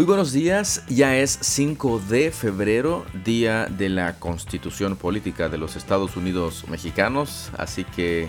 Muy 0.00 0.06
buenos 0.06 0.32
días, 0.32 0.82
ya 0.88 1.18
es 1.18 1.38
5 1.42 2.00
de 2.08 2.30
febrero, 2.30 3.04
día 3.22 3.66
de 3.66 3.90
la 3.90 4.18
Constitución 4.18 4.96
Política 4.96 5.50
de 5.50 5.58
los 5.58 5.76
Estados 5.76 6.16
Unidos 6.16 6.64
Mexicanos, 6.68 7.50
así 7.58 7.84
que 7.84 8.26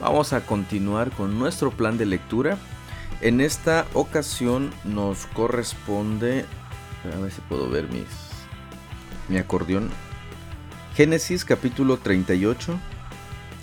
vamos 0.00 0.32
a 0.32 0.46
continuar 0.46 1.10
con 1.10 1.38
nuestro 1.38 1.72
plan 1.72 1.98
de 1.98 2.06
lectura. 2.06 2.56
En 3.20 3.42
esta 3.42 3.86
ocasión 3.92 4.70
nos 4.84 5.26
corresponde, 5.26 6.46
a 7.14 7.18
ver 7.18 7.30
si 7.30 7.42
puedo 7.42 7.68
ver 7.68 7.86
mis, 7.90 8.08
mi 9.28 9.36
acordeón, 9.36 9.90
Génesis 10.96 11.44
capítulo 11.44 11.98
38, 11.98 12.80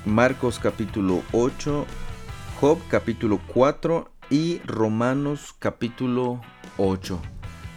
Marcos 0.05 0.59
capítulo 0.59 1.23
8, 1.31 1.87
Job 2.59 2.77
capítulo 2.87 3.41
4 3.47 4.11
y 4.29 4.59
Romanos 4.59 5.55
capítulo 5.57 6.39
8. 6.77 7.19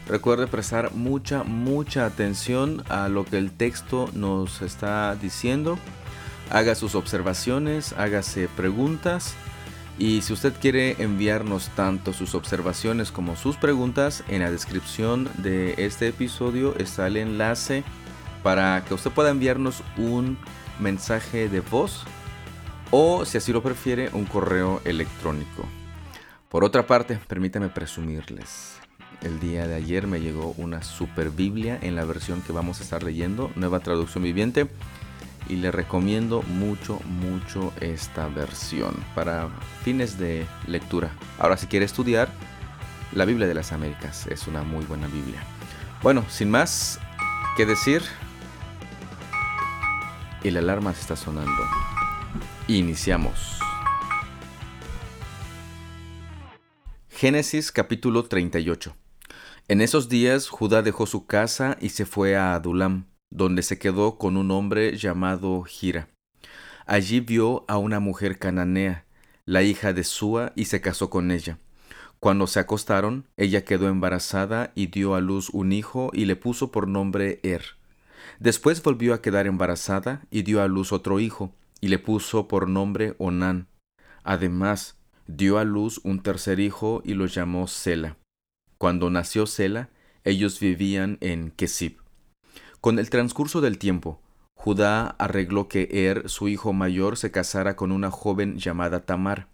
Recuerde 0.07 0.47
prestar 0.47 0.93
mucha, 0.93 1.45
mucha 1.45 2.05
atención 2.05 2.85
a 2.91 3.09
lo 3.09 3.25
que 3.25 3.39
el 3.39 3.51
texto 3.51 4.11
nos 4.13 4.61
está 4.61 5.15
diciendo. 5.17 5.79
Haga 6.51 6.75
sus 6.75 6.95
observaciones, 6.95 7.95
hágase 7.95 8.49
preguntas. 8.49 9.35
Y 9.99 10.23
si 10.23 10.33
usted 10.33 10.53
quiere 10.61 11.03
enviarnos 11.03 11.71
tanto 11.71 12.13
sus 12.13 12.35
observaciones 12.35 13.13
como 13.13 13.37
sus 13.37 13.57
preguntas, 13.57 14.25
en 14.29 14.43
la 14.43 14.51
descripción 14.51 15.31
de 15.39 15.75
este 15.79 16.09
episodio 16.09 16.75
está 16.77 17.07
el 17.07 17.17
enlace 17.17 17.85
para 18.43 18.85
que 18.85 18.93
usted 18.93 19.11
pueda 19.11 19.31
enviarnos 19.31 19.83
un 19.97 20.37
mensaje 20.81 21.49
de 21.49 21.61
voz 21.61 22.05
o, 22.91 23.25
si 23.25 23.39
así 23.39 23.53
lo 23.53 23.63
prefiere, 23.63 24.11
un 24.13 24.27
correo 24.27 24.83
electrónico. 24.85 25.67
Por 26.51 26.63
otra 26.63 26.87
parte, 26.87 27.19
permítame 27.27 27.69
presumirles. 27.69 28.84
El 29.23 29.41
día 29.41 29.67
de 29.67 29.75
ayer 29.75 30.07
me 30.07 30.21
llegó 30.21 30.55
una 30.59 30.83
super 30.83 31.31
Biblia 31.31 31.79
en 31.81 31.95
la 31.95 32.05
versión 32.05 32.43
que 32.43 32.53
vamos 32.53 32.81
a 32.81 32.83
estar 32.83 33.03
leyendo, 33.03 33.51
nueva 33.57 33.81
traducción 33.81 34.25
viviente. 34.25 34.69
Y 35.49 35.57
le 35.57 35.71
recomiendo 35.71 36.43
mucho, 36.43 37.01
mucho 37.05 37.73
esta 37.81 38.29
versión 38.29 38.95
para 39.15 39.49
fines 39.83 40.19
de 40.19 40.47
lectura. 40.67 41.11
Ahora, 41.39 41.59
si 41.59 41.67
quiere 41.67 41.85
estudiar, 41.85 42.31
la 43.13 43.27
Biblia 43.27 43.47
de 43.47 43.55
las 43.55 43.73
Américas 43.73 44.27
es 44.27 44.47
una 44.47 44.63
muy 44.63 44.85
buena 44.87 45.07
Biblia. 45.07 45.43
Bueno, 46.03 46.25
sin 46.31 46.51
más 46.51 46.99
que 47.57 47.67
decir, 47.67 48.03
y 50.43 50.51
la 50.51 50.61
alarma 50.61 50.93
se 50.95 51.01
está 51.01 51.17
sonando. 51.17 51.63
Iniciamos. 52.69 53.59
Génesis 57.11 57.73
capítulo 57.73 58.25
38. 58.25 58.95
En 59.67 59.81
esos 59.81 60.11
días 60.11 60.51
Judá 60.51 60.83
dejó 60.83 61.07
su 61.07 61.25
casa 61.25 61.79
y 61.81 61.89
se 61.89 62.05
fue 62.05 62.37
a 62.37 62.55
Adulam, 62.55 63.07
donde 63.31 63.63
se 63.63 63.79
quedó 63.79 64.19
con 64.19 64.37
un 64.37 64.51
hombre 64.51 64.99
llamado 64.99 65.63
Gira. 65.63 66.11
Allí 66.85 67.21
vio 67.21 67.65
a 67.67 67.79
una 67.79 67.99
mujer 67.99 68.39
cananea, 68.39 69.07
la 69.47 69.63
hija 69.63 69.95
de 69.95 70.05
Sua, 70.05 70.53
y 70.55 70.67
se 70.67 70.83
casó 70.83 71.09
con 71.09 71.31
ella. 71.31 71.59
Cuando 72.21 72.47
se 72.47 72.61
acostaron, 72.61 73.27
ella 73.39 73.65
quedó 73.65 73.89
embarazada 73.89 74.71
y 74.75 74.89
dio 74.89 75.15
a 75.15 75.23
luz 75.23 75.49
un 75.49 75.73
hijo 75.73 76.11
y 76.13 76.27
le 76.27 76.37
puso 76.37 76.71
por 76.71 76.87
nombre 76.87 77.41
Er. 77.43 77.65
Después 78.41 78.83
volvió 78.83 79.15
a 79.15 79.23
quedar 79.23 79.47
embarazada 79.47 80.27
y 80.31 80.43
dio 80.43 80.61
a 80.61 80.69
luz 80.69 80.93
otro 80.93 81.21
hijo 81.21 81.55
y 81.81 81.89
le 81.89 81.99
puso 81.99 82.49
por 82.49 82.69
nombre 82.69 83.15
Onán. 83.17 83.69
Además, 84.25 84.99
dio 85.27 85.57
a 85.57 85.65
luz 85.65 86.03
un 86.05 86.23
tercer 86.23 86.61
hijo 86.61 87.01
y 87.03 87.15
lo 87.15 87.25
llamó 87.25 87.67
Sela. 87.67 88.19
Cuando 88.85 89.09
nació 89.09 89.47
Sela, 89.47 89.89
ellos 90.25 90.61
vivían 90.61 91.17
en 91.23 91.53
Kesib. 91.53 92.03
Con 92.83 92.99
el 92.99 93.09
transcurso 93.09 93.63
del 93.63 93.79
tiempo, 93.79 94.21
Judá 94.53 95.17
arregló 95.19 95.69
que 95.69 95.89
Er, 95.91 96.29
su 96.29 96.49
hijo 96.49 96.75
mayor, 96.75 97.17
se 97.17 97.31
casara 97.31 97.77
con 97.77 97.93
una 97.93 98.11
joven 98.11 98.59
llamada 98.59 99.07
Tamar. 99.07 99.49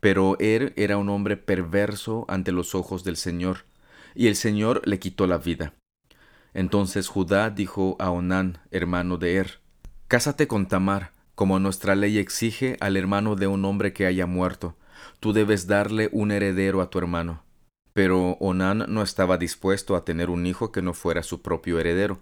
Pero 0.00 0.38
Er 0.40 0.72
era 0.76 0.96
un 0.96 1.10
hombre 1.10 1.36
perverso 1.36 2.24
ante 2.28 2.50
los 2.50 2.74
ojos 2.74 3.04
del 3.04 3.18
Señor, 3.18 3.66
y 4.14 4.28
el 4.28 4.36
Señor 4.36 4.80
le 4.86 4.98
quitó 4.98 5.26
la 5.26 5.36
vida. 5.36 5.74
Entonces 6.54 7.08
Judá 7.08 7.50
dijo 7.50 7.96
a 7.98 8.08
Onán, 8.08 8.56
hermano 8.70 9.18
de 9.18 9.34
Er, 9.34 9.60
Cásate 10.08 10.48
con 10.48 10.66
Tamar, 10.66 11.12
como 11.34 11.58
nuestra 11.58 11.94
ley 11.94 12.16
exige 12.16 12.78
al 12.80 12.96
hermano 12.96 13.36
de 13.36 13.48
un 13.48 13.66
hombre 13.66 13.92
que 13.92 14.06
haya 14.06 14.24
muerto. 14.24 14.78
Tú 15.20 15.34
debes 15.34 15.66
darle 15.66 16.08
un 16.10 16.30
heredero 16.32 16.80
a 16.80 16.88
tu 16.88 16.98
hermano. 16.98 17.42
Pero 17.92 18.32
Onán 18.40 18.86
no 18.88 19.02
estaba 19.02 19.38
dispuesto 19.38 19.96
a 19.96 20.04
tener 20.04 20.30
un 20.30 20.46
hijo 20.46 20.72
que 20.72 20.82
no 20.82 20.94
fuera 20.94 21.22
su 21.22 21.42
propio 21.42 21.78
heredero. 21.78 22.20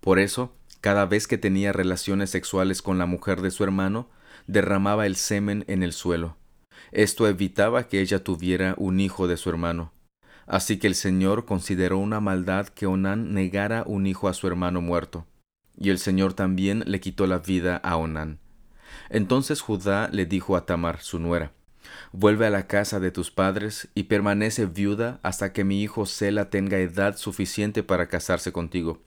Por 0.00 0.18
eso, 0.18 0.54
cada 0.80 1.06
vez 1.06 1.26
que 1.26 1.38
tenía 1.38 1.72
relaciones 1.72 2.30
sexuales 2.30 2.82
con 2.82 2.98
la 2.98 3.06
mujer 3.06 3.42
de 3.42 3.50
su 3.50 3.64
hermano, 3.64 4.08
derramaba 4.46 5.06
el 5.06 5.16
semen 5.16 5.64
en 5.66 5.82
el 5.82 5.92
suelo. 5.92 6.36
Esto 6.92 7.26
evitaba 7.26 7.88
que 7.88 8.00
ella 8.00 8.22
tuviera 8.22 8.74
un 8.78 9.00
hijo 9.00 9.26
de 9.26 9.36
su 9.36 9.50
hermano. 9.50 9.92
Así 10.46 10.78
que 10.78 10.86
el 10.86 10.94
Señor 10.94 11.46
consideró 11.46 11.98
una 11.98 12.20
maldad 12.20 12.68
que 12.68 12.86
Onán 12.86 13.32
negara 13.32 13.84
un 13.86 14.06
hijo 14.06 14.28
a 14.28 14.34
su 14.34 14.46
hermano 14.46 14.80
muerto. 14.80 15.26
Y 15.76 15.90
el 15.90 15.98
Señor 15.98 16.34
también 16.34 16.84
le 16.86 17.00
quitó 17.00 17.26
la 17.26 17.38
vida 17.38 17.76
a 17.78 17.96
Onán. 17.96 18.38
Entonces 19.10 19.60
Judá 19.60 20.08
le 20.12 20.26
dijo 20.26 20.56
a 20.56 20.66
Tamar, 20.66 21.00
su 21.00 21.18
nuera, 21.18 21.52
Vuelve 22.12 22.46
a 22.46 22.50
la 22.50 22.66
casa 22.66 23.00
de 23.00 23.10
tus 23.10 23.30
padres 23.30 23.88
y 23.94 24.04
permanece 24.04 24.66
viuda 24.66 25.20
hasta 25.22 25.52
que 25.52 25.64
mi 25.64 25.82
hijo 25.82 26.06
Sela 26.06 26.50
tenga 26.50 26.78
edad 26.78 27.16
suficiente 27.16 27.82
para 27.82 28.08
casarse 28.08 28.52
contigo. 28.52 29.02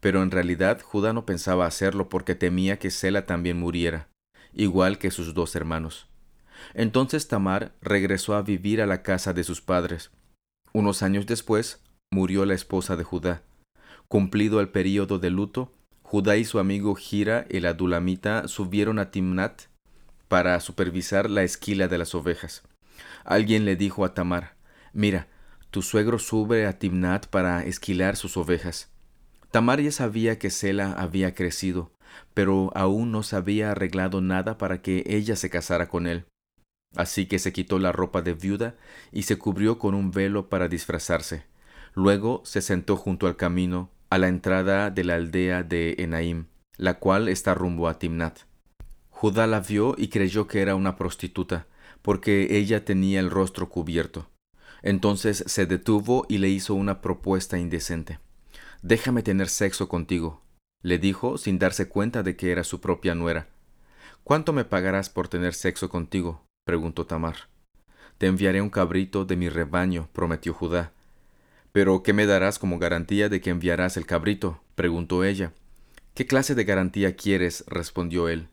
Pero 0.00 0.22
en 0.22 0.30
realidad 0.30 0.80
Judá 0.82 1.12
no 1.12 1.24
pensaba 1.24 1.66
hacerlo 1.66 2.08
porque 2.08 2.34
temía 2.34 2.78
que 2.78 2.90
Sela 2.90 3.26
también 3.26 3.58
muriera, 3.58 4.08
igual 4.52 4.98
que 4.98 5.10
sus 5.10 5.34
dos 5.34 5.56
hermanos. 5.56 6.08
Entonces 6.74 7.28
Tamar 7.28 7.72
regresó 7.80 8.34
a 8.34 8.42
vivir 8.42 8.82
a 8.82 8.86
la 8.86 9.02
casa 9.02 9.32
de 9.32 9.44
sus 9.44 9.60
padres. 9.60 10.10
Unos 10.72 11.02
años 11.02 11.26
después 11.26 11.80
murió 12.12 12.44
la 12.44 12.54
esposa 12.54 12.96
de 12.96 13.04
Judá. 13.04 13.42
Cumplido 14.08 14.60
el 14.60 14.68
período 14.68 15.18
de 15.18 15.30
luto, 15.30 15.72
Judá 16.02 16.36
y 16.36 16.44
su 16.44 16.58
amigo 16.58 16.94
Gira 16.94 17.46
el 17.48 17.66
adulamita 17.66 18.46
subieron 18.48 18.98
a 18.98 19.10
Timnat 19.10 19.62
para 20.28 20.58
supervisar 20.60 21.30
la 21.30 21.42
esquila 21.42 21.88
de 21.88 21.98
las 21.98 22.14
ovejas. 22.14 22.62
Alguien 23.24 23.64
le 23.64 23.76
dijo 23.76 24.04
a 24.04 24.14
Tamar, 24.14 24.56
Mira, 24.92 25.28
tu 25.70 25.82
suegro 25.82 26.18
sube 26.18 26.66
a 26.66 26.78
Timnat 26.78 27.26
para 27.26 27.64
esquilar 27.64 28.16
sus 28.16 28.36
ovejas. 28.36 28.90
Tamar 29.50 29.80
ya 29.80 29.90
sabía 29.90 30.38
que 30.38 30.50
Sela 30.50 30.92
había 30.92 31.34
crecido, 31.34 31.92
pero 32.32 32.70
aún 32.74 33.12
no 33.12 33.22
se 33.22 33.36
había 33.36 33.70
arreglado 33.70 34.20
nada 34.20 34.58
para 34.58 34.82
que 34.82 35.04
ella 35.06 35.36
se 35.36 35.50
casara 35.50 35.88
con 35.88 36.06
él. 36.06 36.26
Así 36.96 37.26
que 37.26 37.38
se 37.38 37.52
quitó 37.52 37.78
la 37.78 37.92
ropa 37.92 38.22
de 38.22 38.34
viuda 38.34 38.76
y 39.10 39.22
se 39.22 39.36
cubrió 39.36 39.78
con 39.78 39.94
un 39.94 40.10
velo 40.10 40.48
para 40.48 40.68
disfrazarse. 40.68 41.44
Luego 41.94 42.42
se 42.44 42.62
sentó 42.62 42.96
junto 42.96 43.26
al 43.26 43.36
camino, 43.36 43.90
a 44.10 44.18
la 44.18 44.28
entrada 44.28 44.90
de 44.90 45.04
la 45.04 45.16
aldea 45.16 45.62
de 45.62 45.96
Enaim, 45.98 46.46
la 46.76 46.94
cual 46.98 47.28
está 47.28 47.54
rumbo 47.54 47.88
a 47.88 47.98
Timnat. 47.98 48.40
Judá 49.16 49.46
la 49.46 49.60
vio 49.60 49.94
y 49.96 50.08
creyó 50.08 50.48
que 50.48 50.60
era 50.60 50.74
una 50.74 50.96
prostituta, 50.96 51.68
porque 52.02 52.58
ella 52.58 52.84
tenía 52.84 53.20
el 53.20 53.30
rostro 53.30 53.68
cubierto. 53.68 54.28
Entonces 54.82 55.44
se 55.46 55.66
detuvo 55.66 56.26
y 56.28 56.38
le 56.38 56.48
hizo 56.48 56.74
una 56.74 57.00
propuesta 57.00 57.56
indecente. 57.56 58.18
Déjame 58.82 59.22
tener 59.22 59.48
sexo 59.48 59.88
contigo, 59.88 60.42
le 60.82 60.98
dijo 60.98 61.38
sin 61.38 61.60
darse 61.60 61.88
cuenta 61.88 62.24
de 62.24 62.36
que 62.36 62.50
era 62.50 62.64
su 62.64 62.80
propia 62.80 63.14
nuera. 63.14 63.46
¿Cuánto 64.24 64.52
me 64.52 64.64
pagarás 64.64 65.10
por 65.10 65.28
tener 65.28 65.54
sexo 65.54 65.88
contigo? 65.88 66.44
preguntó 66.66 67.06
Tamar. 67.06 67.48
Te 68.18 68.26
enviaré 68.26 68.60
un 68.60 68.68
cabrito 68.68 69.24
de 69.24 69.36
mi 69.36 69.48
rebaño, 69.48 70.08
prometió 70.12 70.52
Judá. 70.52 70.92
¿Pero 71.70 72.02
qué 72.02 72.12
me 72.12 72.26
darás 72.26 72.58
como 72.58 72.80
garantía 72.80 73.28
de 73.28 73.40
que 73.40 73.50
enviarás 73.50 73.96
el 73.96 74.06
cabrito? 74.06 74.60
preguntó 74.74 75.22
ella. 75.22 75.52
¿Qué 76.14 76.26
clase 76.26 76.56
de 76.56 76.64
garantía 76.64 77.14
quieres? 77.14 77.64
respondió 77.68 78.28
él. 78.28 78.48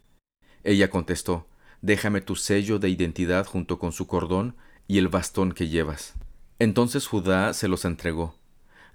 Ella 0.64 0.90
contestó, 0.90 1.48
Déjame 1.82 2.22
tu 2.22 2.36
sello 2.36 2.78
de 2.78 2.90
identidad 2.90 3.46
junto 3.46 3.80
con 3.80 3.92
su 3.92 4.06
cordón 4.06 4.56
y 4.88 5.00
el 5.00 5.08
bastón 5.08 5.52
que 5.52 5.68
llevas. 5.68 6.14
Entonces 6.60 7.08
Judá 7.08 7.54
se 7.54 7.68
los 7.68 7.86
entregó. 7.86 8.36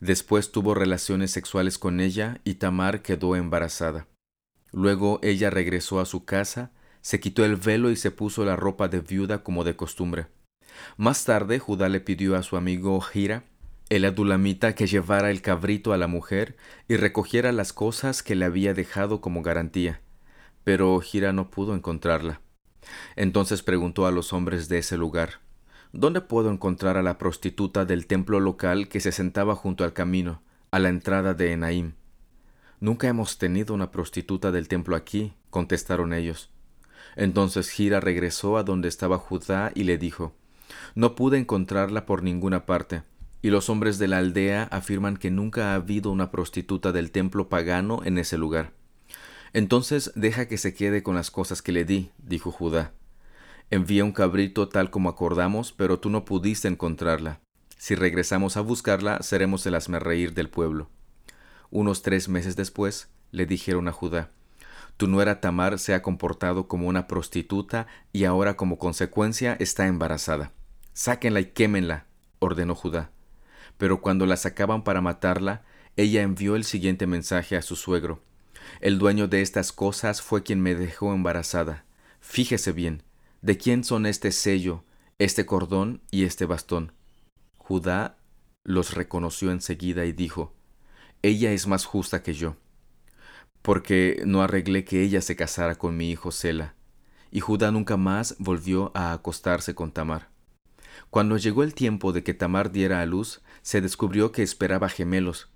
Después 0.01 0.53
tuvo 0.53 0.75
relaciones 0.75 1.33
sexuales 1.33 1.79
con 1.79 2.01
ella 2.01 2.41
y 2.45 2.55
Tamar 2.55 3.03
quedó 3.03 3.35
embarazada. 3.35 4.07
Luego 4.73 5.19
ella 5.23 5.51
regresó 5.51 5.99
a 5.99 6.07
su 6.07 6.25
casa, 6.25 6.71
se 7.01 7.19
quitó 7.19 7.45
el 7.45 7.57
velo 7.57 7.91
y 7.91 7.97
se 7.97 8.11
puso 8.13 8.45
la 8.45 8.55
ropa 8.55 8.89
de 8.89 9.01
viuda 9.01 9.43
como 9.43 9.65
de 9.65 9.75
costumbre. 9.75 10.27
Más 10.97 11.25
tarde 11.25 11.59
Judá 11.59 11.89
le 11.89 12.01
pidió 12.01 12.37
a 12.37 12.43
su 12.43 12.57
amigo 12.57 13.01
Gira 13.01 13.45
el 13.89 14.05
adulamita 14.05 14.75
que 14.75 14.87
llevara 14.87 15.31
el 15.31 15.43
cabrito 15.43 15.93
a 15.93 15.97
la 15.97 16.09
mujer 16.09 16.57
y 16.89 16.97
recogiera 16.97 17.53
las 17.53 17.73
cosas 17.73 18.23
que 18.23 18.35
le 18.35 18.45
había 18.45 18.75
dejado 18.75 19.21
como 19.21 19.43
garantía. 19.43 20.01
Pero 20.67 20.99
Gira 20.99 21.33
no 21.33 21.49
pudo 21.49 21.77
encontrarla. 21.77 22.41
Entonces 23.15 23.63
preguntó 23.63 24.05
a 24.05 24.11
los 24.11 24.33
hombres 24.33 24.69
de 24.69 24.79
ese 24.79 24.97
lugar 24.97 25.35
¿dónde 25.93 26.21
puedo 26.21 26.51
encontrar 26.51 26.97
a 26.97 27.05
la 27.05 27.19
prostituta 27.19 27.85
del 27.85 28.09
templo 28.09 28.41
local 28.41 28.89
que 28.89 28.99
se 28.99 29.13
sentaba 29.13 29.55
junto 29.55 29.85
al 29.85 29.93
camino, 29.93 30.43
a 30.73 30.81
la 30.81 30.89
entrada 30.89 31.35
de 31.35 31.53
Enaim? 31.53 31.93
Nunca 32.81 33.07
hemos 33.07 33.39
tenido 33.39 33.75
una 33.75 33.93
prostituta 33.93 34.51
del 34.51 34.67
templo 34.67 34.97
aquí, 34.97 35.35
contestaron 35.51 36.13
ellos. 36.13 36.51
Entonces 37.15 37.71
Gira 37.71 38.01
regresó 38.01 38.59
a 38.59 38.65
donde 38.65 38.89
estaba 38.89 39.19
Judá 39.19 39.71
y 39.73 39.85
le 39.85 39.99
dijo, 39.99 40.35
No 40.97 41.15
pude 41.15 41.39
encontrarla 41.39 42.07
por 42.07 42.25
ninguna 42.25 42.67
parte, 42.67 43.05
y 43.41 43.51
los 43.51 43.71
hombres 43.71 44.01
de 44.01 44.09
la 44.09 44.19
aldea 44.19 44.65
afirman 44.65 45.17
que 45.17 45.31
nunca 45.31 45.71
ha 45.71 45.75
habido 45.77 46.11
una 46.11 46.33
prostituta 46.33 46.91
del 46.91 47.13
templo 47.13 47.49
pagano 47.49 48.01
en 48.05 48.19
ese 48.19 48.37
lugar. 48.37 48.76
Entonces 49.57 50.13
deja 50.15 50.49
que 50.49 50.59
se 50.59 50.75
quede 50.75 51.03
con 51.03 51.15
las 51.15 51.31
cosas 51.31 51.63
que 51.63 51.73
le 51.73 51.87
di, 51.87 52.11
dijo 52.19 52.53
Judá. 52.53 52.93
Envía 53.71 54.05
un 54.05 54.13
cabrito 54.13 54.69
tal 54.69 54.91
como 54.91 55.09
acordamos, 55.09 55.73
pero 55.73 55.99
tú 55.99 56.11
no 56.11 56.27
pudiste 56.27 56.69
encontrarla. 56.69 57.41
Si 57.79 57.95
regresamos 57.95 58.59
a 58.59 58.61
buscarla, 58.61 59.23
seremos 59.23 59.65
el 59.65 59.75
asmerreír 59.75 60.35
del 60.35 60.51
pueblo. 60.51 60.91
Unos 61.71 62.03
tres 62.03 62.29
meses 62.29 62.55
después, 62.55 63.09
le 63.31 63.47
dijeron 63.47 63.89
a 63.89 63.93
Judá, 63.93 64.29
Tu 64.99 65.07
nuera 65.07 65.41
Tamar 65.41 65.79
se 65.79 65.95
ha 65.95 66.03
comportado 66.03 66.69
como 66.69 66.87
una 66.87 67.07
prostituta 67.07 67.87
y 68.13 68.25
ahora 68.25 68.59
como 68.59 68.77
consecuencia 68.77 69.57
está 69.59 69.87
embarazada. 69.87 70.53
Sáquenla 70.93 71.41
y 71.41 71.47
quémenla, 71.47 72.05
ordenó 72.41 72.75
Judá. 72.75 73.11
Pero 73.79 74.03
cuando 74.03 74.27
la 74.27 74.37
sacaban 74.37 74.85
para 74.85 75.01
matarla, 75.01 75.65
ella 75.97 76.21
envió 76.21 76.57
el 76.57 76.65
siguiente 76.65 77.07
mensaje 77.07 77.57
a 77.57 77.63
su 77.63 77.75
suegro. 77.75 78.21
El 78.81 78.99
dueño 78.99 79.29
de 79.29 79.43
estas 79.43 79.73
cosas 79.73 80.23
fue 80.23 80.43
quien 80.43 80.61
me 80.61 80.75
dejó 80.75 81.13
embarazada. 81.13 81.85
Fíjese 82.21 82.73
bien, 82.73 83.03
¿De 83.47 83.59
quién 83.59 83.85
son 83.85 84.07
este 84.07 84.33
sello, 84.33 84.83
este 85.19 85.47
cordón 85.47 86.03
y 86.11 86.25
este 86.25 86.47
bastón? 86.47 86.91
Judá 87.59 88.19
los 88.65 88.95
reconoció 88.95 89.53
enseguida 89.53 90.05
y 90.05 90.13
dijo, 90.13 90.53
Ella 91.23 91.53
es 91.53 91.69
más 91.69 91.85
justa 91.85 92.25
que 92.25 92.35
yo, 92.35 92.57
porque 93.63 94.23
no 94.27 94.43
arreglé 94.43 94.85
que 94.85 95.03
ella 95.03 95.21
se 95.21 95.37
casara 95.37 95.77
con 95.77 95.97
mi 95.97 96.11
hijo 96.11 96.33
Sela. 96.33 96.75
Y 97.31 97.39
Judá 97.39 97.71
nunca 97.71 97.97
más 97.97 98.35
volvió 98.41 98.91
a 98.95 99.13
acostarse 99.13 99.77
con 99.77 99.93
Tamar. 99.93 100.29
Cuando 101.11 101.37
llegó 101.37 101.63
el 101.63 101.73
tiempo 101.73 102.13
de 102.13 102.25
que 102.25 102.35
Tamar 102.35 102.73
diera 102.73 103.01
a 103.01 103.07
luz, 103.07 103.43
se 103.63 103.81
descubrió 103.81 104.33
que 104.33 104.43
esperaba 104.43 104.89
gemelos. 104.89 105.51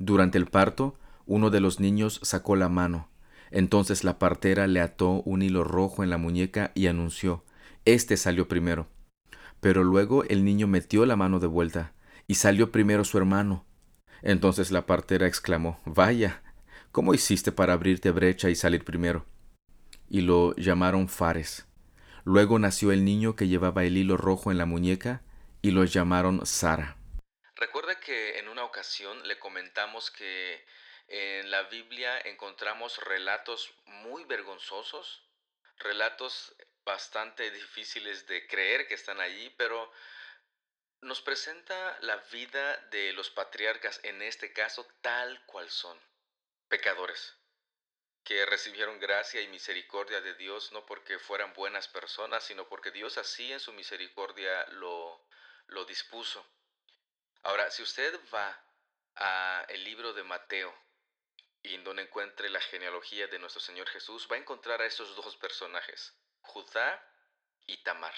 Durante 0.00 0.38
el 0.38 0.46
parto, 0.46 0.98
uno 1.28 1.50
de 1.50 1.60
los 1.60 1.78
niños 1.78 2.20
sacó 2.22 2.56
la 2.56 2.70
mano, 2.70 3.08
entonces 3.50 4.02
la 4.02 4.18
partera 4.18 4.66
le 4.66 4.80
ató 4.80 5.22
un 5.24 5.42
hilo 5.42 5.62
rojo 5.62 6.02
en 6.02 6.10
la 6.10 6.18
muñeca 6.18 6.72
y 6.74 6.86
anunció 6.86 7.44
Este 7.84 8.16
salió 8.16 8.48
primero. 8.48 8.88
Pero 9.60 9.84
luego 9.84 10.24
el 10.24 10.44
niño 10.44 10.66
metió 10.66 11.04
la 11.06 11.16
mano 11.16 11.38
de 11.38 11.46
vuelta, 11.46 11.92
y 12.26 12.34
salió 12.36 12.72
primero 12.72 13.04
su 13.04 13.18
hermano. 13.18 13.66
Entonces 14.22 14.70
la 14.70 14.86
partera 14.86 15.26
exclamó 15.26 15.80
Vaya, 15.84 16.42
¿cómo 16.92 17.14
hiciste 17.14 17.52
para 17.52 17.74
abrirte 17.74 18.10
brecha 18.10 18.48
y 18.48 18.54
salir 18.54 18.84
primero? 18.84 19.26
Y 20.08 20.22
lo 20.22 20.56
llamaron 20.56 21.08
Fares. 21.08 21.66
Luego 22.24 22.58
nació 22.58 22.90
el 22.90 23.04
niño 23.04 23.36
que 23.36 23.48
llevaba 23.48 23.84
el 23.84 23.96
hilo 23.96 24.16
rojo 24.16 24.50
en 24.50 24.58
la 24.58 24.66
muñeca, 24.66 25.22
y 25.60 25.72
lo 25.72 25.84
llamaron 25.84 26.46
Sara. 26.46 26.96
Recuerda 27.56 27.98
que 28.00 28.38
en 28.38 28.48
una 28.48 28.64
ocasión 28.64 29.26
le 29.26 29.38
comentamos 29.38 30.10
que 30.10 30.64
en 31.08 31.50
la 31.50 31.62
Biblia 31.64 32.20
encontramos 32.20 32.98
relatos 32.98 33.72
muy 33.86 34.24
vergonzosos, 34.24 35.24
relatos 35.78 36.54
bastante 36.84 37.50
difíciles 37.50 38.26
de 38.26 38.46
creer 38.46 38.86
que 38.86 38.94
están 38.94 39.20
allí, 39.20 39.50
pero 39.56 39.90
nos 41.00 41.22
presenta 41.22 41.98
la 42.00 42.16
vida 42.32 42.76
de 42.90 43.12
los 43.12 43.30
patriarcas, 43.30 44.00
en 44.02 44.20
este 44.20 44.52
caso 44.52 44.86
tal 45.00 45.44
cual 45.46 45.70
son, 45.70 45.98
pecadores, 46.68 47.36
que 48.24 48.44
recibieron 48.44 49.00
gracia 49.00 49.40
y 49.40 49.48
misericordia 49.48 50.20
de 50.20 50.34
Dios 50.34 50.72
no 50.72 50.84
porque 50.84 51.18
fueran 51.18 51.54
buenas 51.54 51.88
personas, 51.88 52.44
sino 52.44 52.68
porque 52.68 52.90
Dios 52.90 53.16
así 53.16 53.50
en 53.52 53.60
su 53.60 53.72
misericordia 53.72 54.66
lo, 54.72 55.24
lo 55.68 55.84
dispuso. 55.86 56.46
Ahora, 57.42 57.70
si 57.70 57.82
usted 57.82 58.18
va 58.34 58.62
a 59.14 59.64
el 59.68 59.84
libro 59.84 60.12
de 60.12 60.24
Mateo, 60.24 60.74
y 61.62 61.74
en 61.74 61.84
donde 61.84 62.02
encuentre 62.02 62.48
la 62.48 62.60
genealogía 62.60 63.26
de 63.26 63.38
nuestro 63.38 63.60
Señor 63.60 63.86
Jesús, 63.88 64.28
va 64.30 64.36
a 64.36 64.38
encontrar 64.38 64.80
a 64.80 64.86
esos 64.86 65.14
dos 65.16 65.36
personajes, 65.36 66.14
Judá 66.40 67.02
y 67.66 67.82
Tamar. 67.82 68.14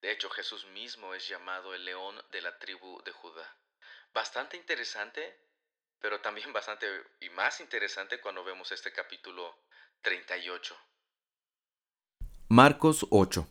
De 0.00 0.12
hecho, 0.12 0.30
Jesús 0.30 0.66
mismo 0.66 1.14
es 1.14 1.26
llamado 1.28 1.74
el 1.74 1.84
león 1.84 2.22
de 2.30 2.42
la 2.42 2.58
tribu 2.58 3.02
de 3.02 3.12
Judá. 3.12 3.56
Bastante 4.12 4.56
interesante, 4.56 5.38
pero 6.00 6.20
también 6.20 6.52
bastante 6.52 6.86
y 7.20 7.30
más 7.30 7.60
interesante 7.60 8.20
cuando 8.20 8.44
vemos 8.44 8.70
este 8.72 8.92
capítulo 8.92 9.58
38. 10.02 10.76
Marcos 12.48 13.06
8. 13.10 13.48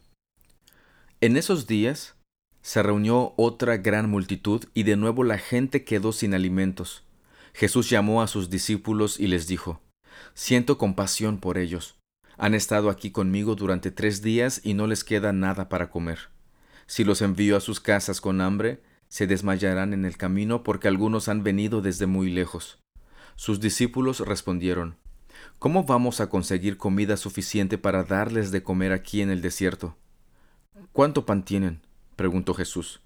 En 1.22 1.38
esos 1.38 1.68
días 1.68 2.16
se 2.62 2.82
reunió 2.82 3.34
otra 3.38 3.78
gran 3.78 4.10
multitud 4.10 4.66
y 4.74 4.84
de 4.84 4.96
nuevo 4.96 5.24
la 5.24 5.38
gente 5.38 5.84
quedó 5.84 6.14
sin 6.14 6.34
alimentos 6.34 7.06
Jesús 7.56 7.90
llamó 7.90 8.22
a 8.22 8.28
sus 8.28 8.50
discípulos 8.50 9.18
y 9.18 9.28
les 9.28 9.48
dijo, 9.48 9.82
Siento 10.34 10.78
compasión 10.78 11.40
por 11.40 11.58
ellos. 11.58 11.96
Han 12.38 12.54
estado 12.54 12.90
aquí 12.90 13.12
conmigo 13.12 13.56
durante 13.56 13.92
tres 13.92 14.22
días 14.22 14.60
y 14.62 14.74
no 14.74 14.88
les 14.88 15.06
queda 15.06 15.32
nada 15.32 15.70
para 15.70 15.90
comer. 15.90 16.20
Si 16.86 17.06
los 17.06 17.22
envío 17.22 17.56
a 17.56 17.62
sus 17.62 17.80
casas 17.80 18.20
con 18.20 18.42
hambre, 18.42 18.84
se 19.08 19.26
desmayarán 19.26 19.94
en 19.94 20.04
el 20.04 20.18
camino 20.18 20.64
porque 20.64 20.90
algunos 20.90 21.30
han 21.30 21.44
venido 21.44 21.82
desde 21.82 22.08
muy 22.08 22.30
lejos. 22.30 22.80
Sus 23.38 23.62
discípulos 23.62 24.20
respondieron, 24.20 24.98
¿Cómo 25.58 25.86
vamos 25.86 26.20
a 26.20 26.28
conseguir 26.28 26.76
comida 26.76 27.16
suficiente 27.16 27.78
para 27.78 28.04
darles 28.04 28.52
de 28.52 28.64
comer 28.64 28.92
aquí 28.92 29.22
en 29.22 29.30
el 29.30 29.42
desierto? 29.42 29.96
¿Cuánto 30.92 31.26
pan 31.26 31.46
tienen? 31.46 31.88
preguntó 32.18 32.54
Jesús. 32.54 33.00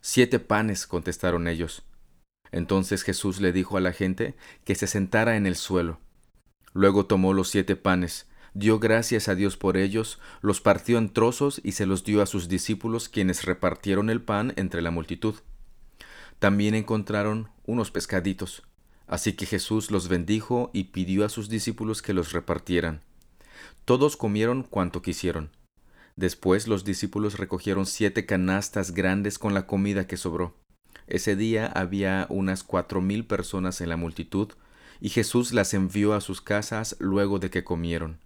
Siete 0.00 0.38
panes, 0.38 0.86
contestaron 0.86 1.48
ellos. 1.48 1.82
Entonces 2.56 3.02
Jesús 3.02 3.38
le 3.42 3.52
dijo 3.52 3.76
a 3.76 3.82
la 3.82 3.92
gente 3.92 4.34
que 4.64 4.74
se 4.74 4.86
sentara 4.86 5.36
en 5.36 5.44
el 5.44 5.56
suelo. 5.56 6.00
Luego 6.72 7.04
tomó 7.04 7.34
los 7.34 7.50
siete 7.50 7.76
panes, 7.76 8.28
dio 8.54 8.78
gracias 8.78 9.28
a 9.28 9.34
Dios 9.34 9.58
por 9.58 9.76
ellos, 9.76 10.18
los 10.40 10.62
partió 10.62 10.96
en 10.96 11.12
trozos 11.12 11.60
y 11.62 11.72
se 11.72 11.84
los 11.84 12.02
dio 12.02 12.22
a 12.22 12.26
sus 12.26 12.48
discípulos 12.48 13.10
quienes 13.10 13.44
repartieron 13.44 14.08
el 14.08 14.22
pan 14.22 14.54
entre 14.56 14.80
la 14.80 14.90
multitud. 14.90 15.34
También 16.38 16.74
encontraron 16.74 17.50
unos 17.66 17.90
pescaditos, 17.90 18.62
así 19.06 19.34
que 19.34 19.44
Jesús 19.44 19.90
los 19.90 20.08
bendijo 20.08 20.70
y 20.72 20.84
pidió 20.84 21.26
a 21.26 21.28
sus 21.28 21.50
discípulos 21.50 22.00
que 22.00 22.14
los 22.14 22.32
repartieran. 22.32 23.02
Todos 23.84 24.16
comieron 24.16 24.62
cuanto 24.62 25.02
quisieron. 25.02 25.50
Después 26.16 26.68
los 26.68 26.86
discípulos 26.86 27.36
recogieron 27.36 27.84
siete 27.84 28.24
canastas 28.24 28.92
grandes 28.92 29.38
con 29.38 29.52
la 29.52 29.66
comida 29.66 30.06
que 30.06 30.16
sobró. 30.16 30.54
Ese 31.06 31.36
día 31.36 31.66
había 31.66 32.26
unas 32.28 32.62
cuatro 32.62 33.00
mil 33.00 33.24
personas 33.26 33.80
en 33.80 33.88
la 33.88 33.96
multitud, 33.96 34.52
y 35.00 35.10
Jesús 35.10 35.52
las 35.52 35.74
envió 35.74 36.14
a 36.14 36.20
sus 36.20 36.40
casas 36.40 36.96
luego 36.98 37.38
de 37.38 37.50
que 37.50 37.64
comieron. 37.64 38.18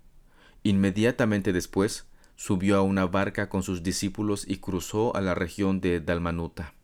Inmediatamente 0.63 1.53
después, 1.53 2.07
subió 2.37 2.77
a 2.77 2.83
una 2.83 3.07
barca 3.07 3.49
con 3.49 3.63
sus 3.63 3.83
discípulos 3.83 4.45
y 4.49 4.59
cruzó 4.59 5.15
a 5.15 5.21
la 5.21 5.35
región 5.35 5.81
de 5.81 6.01
Dalmanuta. 6.01 6.75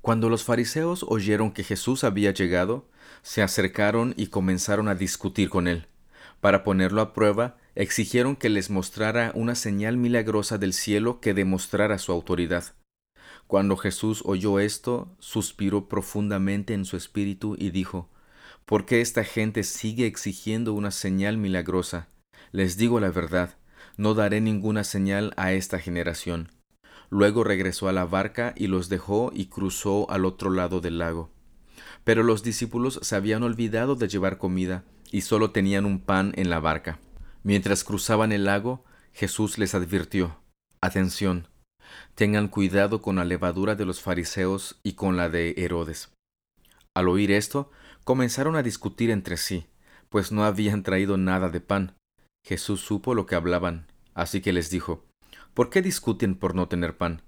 Cuando 0.00 0.28
los 0.28 0.42
fariseos 0.42 1.04
oyeron 1.08 1.52
que 1.52 1.64
Jesús 1.64 2.02
había 2.02 2.32
llegado, 2.32 2.88
se 3.22 3.42
acercaron 3.42 4.14
y 4.16 4.28
comenzaron 4.28 4.88
a 4.88 4.94
discutir 4.94 5.48
con 5.48 5.68
él. 5.68 5.86
Para 6.40 6.64
ponerlo 6.64 7.00
a 7.00 7.12
prueba, 7.12 7.56
exigieron 7.74 8.36
que 8.36 8.48
les 8.48 8.68
mostrara 8.68 9.32
una 9.34 9.54
señal 9.54 9.96
milagrosa 9.96 10.58
del 10.58 10.72
cielo 10.72 11.20
que 11.20 11.34
demostrara 11.34 11.98
su 11.98 12.10
autoridad. 12.10 12.74
Cuando 13.52 13.76
Jesús 13.76 14.22
oyó 14.24 14.60
esto, 14.60 15.14
suspiró 15.18 15.86
profundamente 15.86 16.72
en 16.72 16.86
su 16.86 16.96
espíritu 16.96 17.54
y 17.58 17.68
dijo, 17.68 18.08
¿Por 18.64 18.86
qué 18.86 19.02
esta 19.02 19.24
gente 19.24 19.62
sigue 19.62 20.06
exigiendo 20.06 20.72
una 20.72 20.90
señal 20.90 21.36
milagrosa? 21.36 22.08
Les 22.50 22.78
digo 22.78 22.98
la 22.98 23.10
verdad, 23.10 23.58
no 23.98 24.14
daré 24.14 24.40
ninguna 24.40 24.84
señal 24.84 25.34
a 25.36 25.52
esta 25.52 25.78
generación. 25.78 26.50
Luego 27.10 27.44
regresó 27.44 27.90
a 27.90 27.92
la 27.92 28.06
barca 28.06 28.54
y 28.56 28.68
los 28.68 28.88
dejó 28.88 29.30
y 29.34 29.48
cruzó 29.48 30.10
al 30.10 30.24
otro 30.24 30.48
lado 30.48 30.80
del 30.80 30.96
lago. 30.96 31.28
Pero 32.04 32.22
los 32.22 32.42
discípulos 32.42 33.00
se 33.02 33.16
habían 33.16 33.42
olvidado 33.42 33.96
de 33.96 34.08
llevar 34.08 34.38
comida 34.38 34.82
y 35.10 35.20
solo 35.20 35.50
tenían 35.50 35.84
un 35.84 36.00
pan 36.00 36.32
en 36.36 36.48
la 36.48 36.58
barca. 36.58 37.00
Mientras 37.42 37.84
cruzaban 37.84 38.32
el 38.32 38.46
lago, 38.46 38.82
Jesús 39.12 39.58
les 39.58 39.74
advirtió, 39.74 40.38
Atención, 40.80 41.48
Tengan 42.14 42.48
cuidado 42.48 43.02
con 43.02 43.16
la 43.16 43.24
levadura 43.24 43.74
de 43.74 43.84
los 43.84 44.00
fariseos 44.00 44.78
y 44.82 44.94
con 44.94 45.16
la 45.16 45.28
de 45.28 45.54
Herodes. 45.56 46.12
Al 46.94 47.08
oír 47.08 47.30
esto, 47.32 47.70
comenzaron 48.04 48.56
a 48.56 48.62
discutir 48.62 49.10
entre 49.10 49.36
sí, 49.36 49.66
pues 50.08 50.32
no 50.32 50.44
habían 50.44 50.82
traído 50.82 51.16
nada 51.16 51.48
de 51.48 51.60
pan. 51.60 51.94
Jesús 52.44 52.80
supo 52.80 53.14
lo 53.14 53.26
que 53.26 53.34
hablaban, 53.34 53.86
así 54.14 54.40
que 54.40 54.52
les 54.52 54.70
dijo, 54.70 55.04
¿Por 55.54 55.70
qué 55.70 55.82
discuten 55.82 56.34
por 56.34 56.54
no 56.54 56.68
tener 56.68 56.96
pan? 56.96 57.22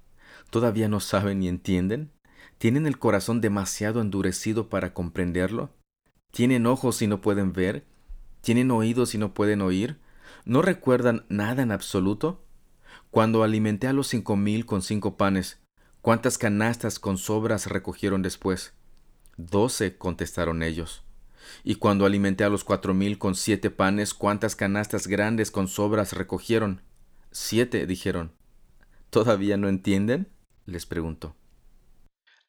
¿Todavía 0.49 0.87
no 0.87 0.99
saben 0.99 1.39
ni 1.39 1.47
entienden? 1.47 2.11
¿Tienen 2.57 2.85
el 2.85 2.99
corazón 2.99 3.41
demasiado 3.41 4.01
endurecido 4.01 4.69
para 4.69 4.93
comprenderlo? 4.93 5.71
¿Tienen 6.31 6.65
ojos 6.65 7.01
y 7.01 7.07
no 7.07 7.21
pueden 7.21 7.53
ver? 7.53 7.85
¿Tienen 8.41 8.71
oídos 8.71 9.15
y 9.15 9.17
no 9.17 9.33
pueden 9.33 9.61
oír? 9.61 9.99
¿No 10.45 10.61
recuerdan 10.61 11.25
nada 11.29 11.63
en 11.63 11.71
absoluto? 11.71 12.43
Cuando 13.15 13.43
alimenté 13.43 13.87
a 13.87 13.93
los 13.93 14.07
cinco 14.07 14.35
mil 14.35 14.65
con 14.65 14.81
cinco 14.81 15.15
panes, 15.15 15.61
¿cuántas 16.01 16.37
canastas 16.37 16.99
con 16.99 17.17
sobras 17.17 17.67
recogieron 17.67 18.21
después? 18.21 18.73
Doce, 19.37 19.97
contestaron 19.97 20.61
ellos. 20.61 21.01
Y 21.63 21.75
cuando 21.75 22.05
alimenté 22.05 22.43
a 22.43 22.49
los 22.49 22.65
cuatro 22.65 22.93
mil 22.93 23.17
con 23.17 23.35
siete 23.35 23.71
panes, 23.71 24.13
¿cuántas 24.13 24.57
canastas 24.57 25.07
grandes 25.07 25.49
con 25.49 25.69
sobras 25.69 26.11
recogieron? 26.11 26.81
Siete, 27.31 27.85
dijeron. 27.87 28.35
¿Todavía 29.11 29.55
no 29.55 29.69
entienden? 29.69 30.29
les 30.65 30.85
preguntó. 30.85 31.37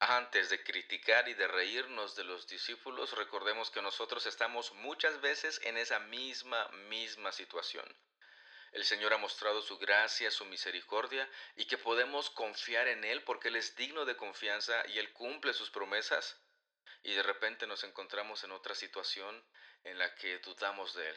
Antes 0.01 0.51
de 0.51 0.65
criticar 0.65 1.29
y 1.29 1.35
de 1.35 1.47
reírnos 1.47 2.17
de 2.17 2.25
los 2.25 2.49
discípulos, 2.49 3.17
recordemos 3.17 3.71
que 3.71 3.83
nosotros 3.83 4.27
estamos 4.27 4.75
muchas 4.83 5.21
veces 5.21 5.61
en 5.63 5.77
esa 5.77 6.01
misma, 6.01 6.59
misma 6.91 7.31
situación. 7.31 7.85
El 8.77 8.85
Señor 8.85 9.15
ha 9.15 9.17
mostrado 9.17 9.63
su 9.63 9.79
gracia, 9.79 10.31
su 10.31 10.45
misericordia 10.45 11.27
y 11.57 11.65
que 11.65 11.79
podemos 11.79 12.29
confiar 12.29 12.89
en 12.89 13.05
Él 13.05 13.23
porque 13.25 13.49
Él 13.49 13.57
es 13.57 13.75
digno 13.75 14.05
de 14.05 14.19
confianza 14.19 14.75
y 14.89 14.99
Él 14.99 15.15
cumple 15.15 15.55
sus 15.55 15.71
promesas. 15.71 16.39
Y 17.03 17.15
de 17.15 17.23
repente 17.23 17.67
nos 17.67 17.85
encontramos 17.85 18.45
en 18.45 18.53
otra 18.53 18.75
situación 18.75 19.43
en 19.83 19.97
la 19.97 20.15
que 20.17 20.41
dudamos 20.41 20.95
de 20.95 21.09
Él. 21.09 21.17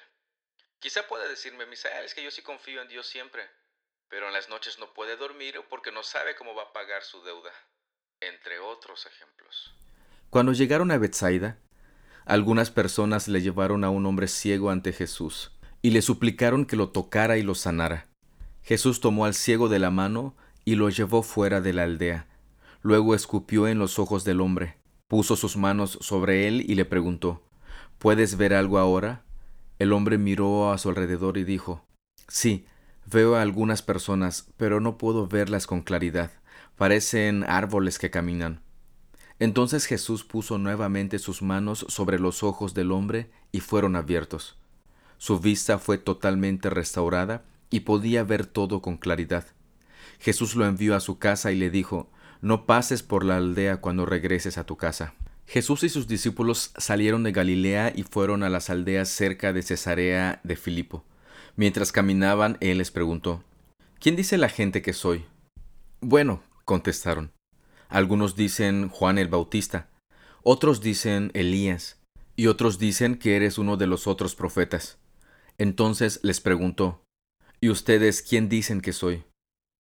Quizá 0.80 1.06
pueda 1.06 1.28
decirme, 1.28 1.66
Misael, 1.66 2.06
es 2.06 2.14
que 2.14 2.24
yo 2.24 2.32
sí 2.32 2.42
confío 2.42 2.82
en 2.82 2.88
Dios 2.88 3.08
siempre, 3.08 3.46
pero 4.08 4.28
en 4.28 4.34
las 4.34 4.48
noches 4.48 4.80
no 4.80 4.94
puede 4.94 5.18
dormir 5.18 5.62
porque 5.70 5.92
no 5.92 6.02
sabe 6.02 6.38
cómo 6.38 6.56
va 6.56 6.64
a 6.64 6.72
pagar 6.72 7.04
su 7.04 7.22
deuda 7.26 7.52
entre 8.22 8.60
otros 8.60 9.06
ejemplos. 9.06 9.76
Cuando 10.30 10.54
llegaron 10.54 10.92
a 10.92 10.98
Bethsaida, 10.98 11.60
algunas 12.24 12.72
personas 12.72 13.28
le 13.28 13.42
llevaron 13.42 13.84
a 13.84 13.90
un 13.90 14.06
hombre 14.06 14.30
ciego 14.30 14.70
ante 14.70 14.94
Jesús 14.94 15.52
y 15.82 15.92
le 15.92 16.02
suplicaron 16.02 16.66
que 16.66 16.76
lo 16.76 16.90
tocara 16.90 17.38
y 17.38 17.44
lo 17.44 17.56
sanara. 17.56 18.08
Jesús 18.62 19.00
tomó 19.00 19.26
al 19.26 19.34
ciego 19.34 19.70
de 19.70 19.80
la 19.80 19.90
mano 19.90 20.36
y 20.66 20.76
lo 20.76 20.90
llevó 20.90 21.24
fuera 21.24 21.62
de 21.62 21.74
la 21.74 21.84
aldea. 21.84 22.28
Luego 22.82 23.16
escupió 23.16 23.68
en 23.68 23.80
los 23.80 24.00
ojos 24.00 24.24
del 24.24 24.42
hombre, 24.42 24.78
puso 25.08 25.36
sus 25.36 25.58
manos 25.58 25.98
sobre 26.02 26.48
él 26.48 26.64
y 26.68 26.76
le 26.76 26.86
preguntó, 26.86 27.44
¿Puedes 27.98 28.38
ver 28.38 28.54
algo 28.54 28.78
ahora? 28.78 29.24
El 29.78 29.94
hombre 29.94 30.18
miró 30.18 30.72
a 30.72 30.78
su 30.78 30.90
alrededor 30.90 31.38
y 31.38 31.44
dijo, 31.44 31.86
Sí, 32.28 32.66
veo 33.06 33.36
a 33.36 33.42
algunas 33.42 33.82
personas, 33.82 34.48
pero 34.58 34.80
no 34.80 34.98
puedo 34.98 35.28
verlas 35.28 35.68
con 35.68 35.82
claridad 35.82 36.32
parecen 36.80 37.44
árboles 37.44 38.00
que 38.00 38.10
caminan. 38.10 38.62
Entonces 39.38 39.86
Jesús 39.86 40.24
puso 40.24 40.58
nuevamente 40.58 41.20
sus 41.20 41.42
manos 41.42 41.86
sobre 41.90 42.20
los 42.20 42.42
ojos 42.42 42.74
del 42.74 42.94
hombre 42.94 43.30
y 43.52 43.60
fueron 43.60 43.98
abiertos. 43.98 44.59
Su 45.20 45.40
vista 45.40 45.78
fue 45.78 45.98
totalmente 45.98 46.70
restaurada 46.70 47.44
y 47.70 47.82
podía 47.82 48.24
ver 48.24 48.46
todo 48.46 48.82
con 48.82 48.98
claridad. 48.98 49.46
Jesús 50.18 50.56
lo 50.56 50.66
envió 50.66 50.96
a 50.96 51.02
su 51.02 51.20
casa 51.20 51.52
y 51.52 51.56
le 51.56 51.70
dijo, 51.70 52.10
No 52.42 52.66
pases 52.66 53.04
por 53.04 53.24
la 53.26 53.38
aldea 53.38 53.82
cuando 53.82 54.06
regreses 54.06 54.58
a 54.58 54.66
tu 54.66 54.78
casa. 54.78 55.14
Jesús 55.46 55.84
y 55.84 55.90
sus 55.90 56.08
discípulos 56.08 56.72
salieron 56.78 57.24
de 57.24 57.34
Galilea 57.34 57.92
y 57.94 58.04
fueron 58.04 58.44
a 58.44 58.50
las 58.50 58.70
aldeas 58.70 59.10
cerca 59.10 59.52
de 59.52 59.62
Cesarea 59.62 60.40
de 60.44 60.56
Filipo. 60.56 61.04
Mientras 61.58 61.92
caminaban, 61.92 62.58
él 62.62 62.78
les 62.78 62.90
preguntó, 62.90 63.44
¿Quién 64.00 64.16
dice 64.16 64.38
la 64.38 64.48
gente 64.48 64.82
que 64.82 64.94
soy? 64.94 65.26
Bueno, 66.00 66.44
contestaron. 66.64 67.34
Algunos 67.90 68.38
dicen 68.38 68.88
Juan 68.88 69.18
el 69.18 69.28
Bautista, 69.28 69.90
otros 70.44 70.80
dicen 70.80 71.32
Elías, 71.34 72.00
y 72.38 72.48
otros 72.48 72.80
dicen 72.80 73.16
que 73.18 73.36
eres 73.36 73.58
uno 73.58 73.76
de 73.76 73.88
los 73.88 74.08
otros 74.08 74.36
profetas. 74.36 74.99
Entonces 75.60 76.20
les 76.24 76.42
preguntó, 76.42 77.04
¿Y 77.62 77.70
ustedes 77.70 78.24
quién 78.24 78.50
dicen 78.50 78.82
que 78.82 78.94
soy? 78.94 79.26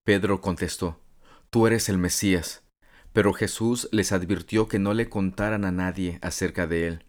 Pedro 0.05 0.41
contestó, 0.41 1.01
Tú 1.49 1.65
eres 1.65 1.89
el 1.89 1.97
Mesías. 1.97 2.63
Pero 3.11 3.33
Jesús 3.33 3.89
les 3.91 4.11
advirtió 4.11 4.67
que 4.67 4.77
no 4.77 4.93
le 4.93 5.09
contaran 5.09 5.65
a 5.65 5.71
nadie 5.71 6.19
acerca 6.21 6.67
de 6.67 6.87
él. 6.87 7.05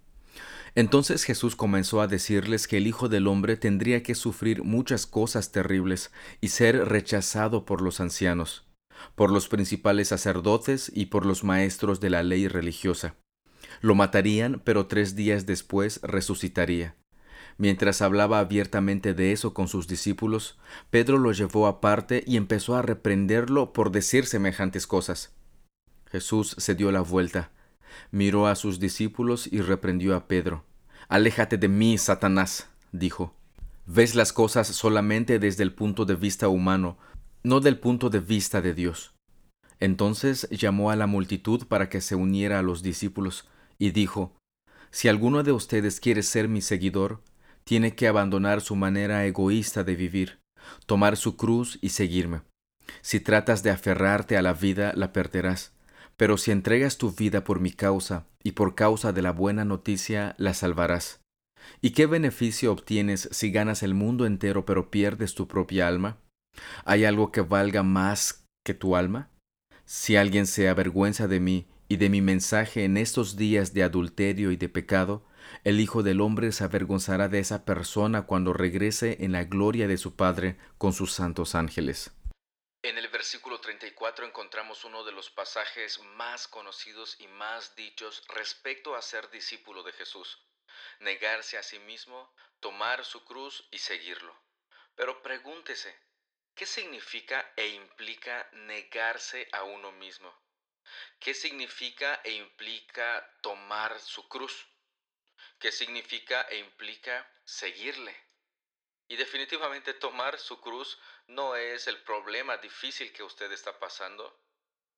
Entonces 0.75 1.25
Jesús 1.25 1.55
comenzó 1.55 2.01
a 2.01 2.07
decirles 2.07 2.67
que 2.67 2.79
el 2.79 2.87
Hijo 2.87 3.11
del 3.11 3.27
Hombre 3.27 3.59
tendría 3.59 4.03
que 4.03 4.15
sufrir 4.15 4.63
muchas 4.65 5.05
cosas 5.05 5.53
terribles 5.53 6.11
y 6.41 6.49
ser 6.49 6.89
rechazado 6.89 7.67
por 7.67 7.83
los 7.83 8.01
ancianos 8.01 8.65
por 9.15 9.31
los 9.31 9.49
principales 9.49 10.09
sacerdotes 10.09 10.91
y 10.95 11.07
por 11.07 11.27
los 11.27 11.45
maestros 11.45 12.01
de 12.01 12.11
la 12.11 12.23
ley 12.23 12.49
religiosa. 12.49 13.17
Lo 13.81 13.95
matarían, 13.95 14.61
pero 14.65 14.87
tres 14.87 15.15
días 15.17 15.47
después 15.47 16.01
resucitaría. 16.03 16.97
Mientras 17.61 18.01
hablaba 18.01 18.39
abiertamente 18.39 19.13
de 19.13 19.33
eso 19.33 19.53
con 19.53 19.69
sus 19.69 19.87
discípulos, 19.87 20.57
Pedro 20.89 21.19
lo 21.19 21.31
llevó 21.31 21.67
aparte 21.67 22.25
y 22.27 22.39
empezó 22.39 22.75
a 22.75 22.81
reprenderlo 22.81 23.75
por 23.75 23.93
decir 23.93 24.25
semejantes 24.25 24.87
cosas. 24.87 25.35
Jesús 26.07 26.55
se 26.57 26.75
dio 26.75 26.91
la 26.91 27.03
vuelta, 27.03 27.51
miró 28.13 28.47
a 28.47 28.55
sus 28.55 28.81
discípulos 28.81 29.47
y 29.47 29.61
reprendió 29.61 30.17
a 30.17 30.27
Pedro. 30.27 30.65
Aléjate 31.09 31.59
de 31.59 31.69
mí, 31.69 31.99
Satanás, 31.99 32.71
dijo. 32.93 33.35
Ves 33.85 34.15
las 34.15 34.33
cosas 34.33 34.69
solamente 34.69 35.39
desde 35.39 35.63
el 35.63 35.75
punto 35.75 36.07
de 36.07 36.15
vista 36.15 36.49
humano, 36.49 36.97
no 37.43 37.61
del 37.61 37.79
punto 37.79 38.09
de 38.09 38.21
vista 38.21 38.63
de 38.63 38.73
Dios. 38.73 39.13
Entonces 39.81 40.49
llamó 40.51 40.91
a 40.91 40.97
la 40.97 41.07
multitud 41.07 41.67
para 41.67 41.91
que 41.91 42.01
se 42.01 42.15
uniera 42.15 42.59
a 42.59 42.63
los 42.63 42.83
discípulos, 42.83 43.51
y 43.79 43.91
dijo, 43.91 44.35
Si 44.91 45.09
alguno 45.09 45.43
de 45.43 45.53
ustedes 45.53 46.01
quiere 46.01 46.23
ser 46.23 46.49
mi 46.49 46.63
seguidor, 46.63 47.21
tiene 47.71 47.95
que 47.95 48.09
abandonar 48.09 48.63
su 48.63 48.75
manera 48.75 49.25
egoísta 49.27 49.85
de 49.85 49.95
vivir, 49.95 50.41
tomar 50.87 51.17
su 51.17 51.37
cruz 51.37 51.79
y 51.81 51.91
seguirme. 51.91 52.41
Si 53.01 53.21
tratas 53.21 53.63
de 53.63 53.71
aferrarte 53.71 54.37
a 54.37 54.43
la 54.43 54.55
vida, 54.55 54.93
la 54.97 55.13
perderás, 55.13 55.73
pero 56.17 56.37
si 56.37 56.51
entregas 56.51 56.99
tu 56.99 57.13
vida 57.13 57.45
por 57.45 57.61
mi 57.61 57.71
causa 57.71 58.27
y 58.43 58.53
por 58.53 58.75
causa 58.75 59.13
de 59.13 59.23
la 59.23 59.31
buena 59.31 59.65
noticia, 59.65 60.35
la 60.37 60.53
salvarás. 60.53 61.21
¿Y 61.81 61.91
qué 61.91 62.07
beneficio 62.07 62.73
obtienes 62.73 63.29
si 63.31 63.53
ganas 63.53 63.85
el 63.85 63.95
mundo 63.95 64.27
entero 64.27 64.65
pero 64.65 64.91
pierdes 64.91 65.37
tu 65.37 65.47
propia 65.47 65.87
alma? 65.87 66.19
¿Hay 66.85 67.05
algo 67.05 67.31
que 67.31 67.41
valga 67.41 67.85
más 67.85 68.47
que 68.67 68.75
tu 68.75 68.97
alma? 68.97 69.31
Si 69.85 70.17
alguien 70.17 70.49
se 70.49 70.69
avergüenza 70.69 71.29
de 71.29 71.39
mí 71.39 71.69
y 71.87 71.99
de 71.99 72.09
mi 72.09 72.21
mensaje 72.21 72.85
en 72.85 72.97
estos 72.97 73.37
días 73.37 73.75
de 73.75 73.85
adulterio 73.85 74.51
y 74.51 74.57
de 74.57 74.69
pecado, 74.69 75.25
el 75.65 75.81
Hijo 75.81 76.03
del 76.03 76.21
Hombre 76.21 76.53
se 76.53 76.65
avergonzará 76.65 77.29
de 77.29 77.39
esa 77.39 77.65
persona 77.65 78.27
cuando 78.27 78.53
regrese 78.53 79.19
en 79.21 79.33
la 79.33 79.45
gloria 79.45 79.89
de 79.89 79.99
su 79.99 80.17
Padre 80.17 80.57
con 80.79 80.93
sus 80.93 81.13
santos 81.13 81.55
ángeles. 81.55 82.13
En 82.83 82.97
el 82.97 83.09
versículo 83.09 83.61
34 83.61 84.27
encontramos 84.27 84.85
uno 84.85 85.05
de 85.05 85.13
los 85.13 85.31
pasajes 85.31 86.01
más 86.17 86.49
conocidos 86.49 87.21
y 87.21 87.29
más 87.29 87.77
dichos 87.77 88.23
respecto 88.29 88.95
a 88.95 89.03
ser 89.03 89.31
discípulo 89.31 89.83
de 89.83 89.93
Jesús. 89.93 90.39
Negarse 91.01 91.59
a 91.59 91.63
sí 91.63 91.79
mismo, 91.81 92.33
tomar 92.61 93.05
su 93.05 93.25
cruz 93.25 93.69
y 93.71 93.79
seguirlo. 93.79 94.35
Pero 94.95 95.23
pregúntese, 95.23 95.95
¿Qué 96.61 96.67
significa 96.67 97.55
e 97.57 97.69
implica 97.69 98.47
negarse 98.53 99.49
a 99.53 99.65
uno 99.65 99.93
mismo? 99.93 100.31
¿Qué 101.19 101.33
significa 101.33 102.21
e 102.23 102.33
implica 102.33 103.27
tomar 103.41 103.99
su 103.99 104.29
cruz? 104.29 104.67
¿Qué 105.61 105.71
significa 105.71 106.41
e 106.49 106.57
implica 106.57 107.31
seguirle? 107.45 108.17
Y 109.09 109.17
definitivamente 109.17 109.93
tomar 109.93 110.39
su 110.39 110.59
cruz 110.59 110.99
no 111.27 111.55
es 111.55 111.87
el 111.87 112.03
problema 112.03 112.57
difícil 112.57 113.13
que 113.13 113.23
usted 113.23 113.53
está 113.53 113.79
pasando, 113.79 114.41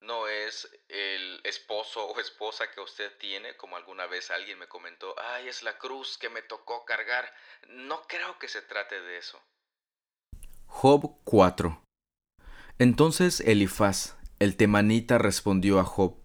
no 0.01 0.29
es 0.29 0.71
el 0.89 1.41
esposo 1.43 2.07
o 2.07 2.21
esposa 2.21 2.71
que 2.71 2.81
usted 2.81 3.11
tiene, 3.19 3.57
como 3.57 3.77
alguna 3.77 4.07
vez 4.07 4.31
alguien 4.31 4.61
me 4.61 4.69
comentó, 4.69 5.17
ay, 5.19 5.49
es 5.49 5.65
la 5.65 5.79
cruz 5.79 6.17
que 6.17 6.29
me 6.29 6.43
tocó 6.43 6.85
cargar. 6.85 7.35
No 7.69 8.03
creo 8.07 8.39
que 8.39 8.47
se 8.47 8.63
trate 8.63 9.01
de 9.01 9.19
eso. 9.19 9.43
Job 10.67 11.19
4 11.25 11.83
Entonces 12.79 13.41
Elifaz, 13.41 14.17
el 14.39 14.57
temanita, 14.57 15.19
respondió 15.19 15.81
a 15.81 15.85
Job, 15.85 16.22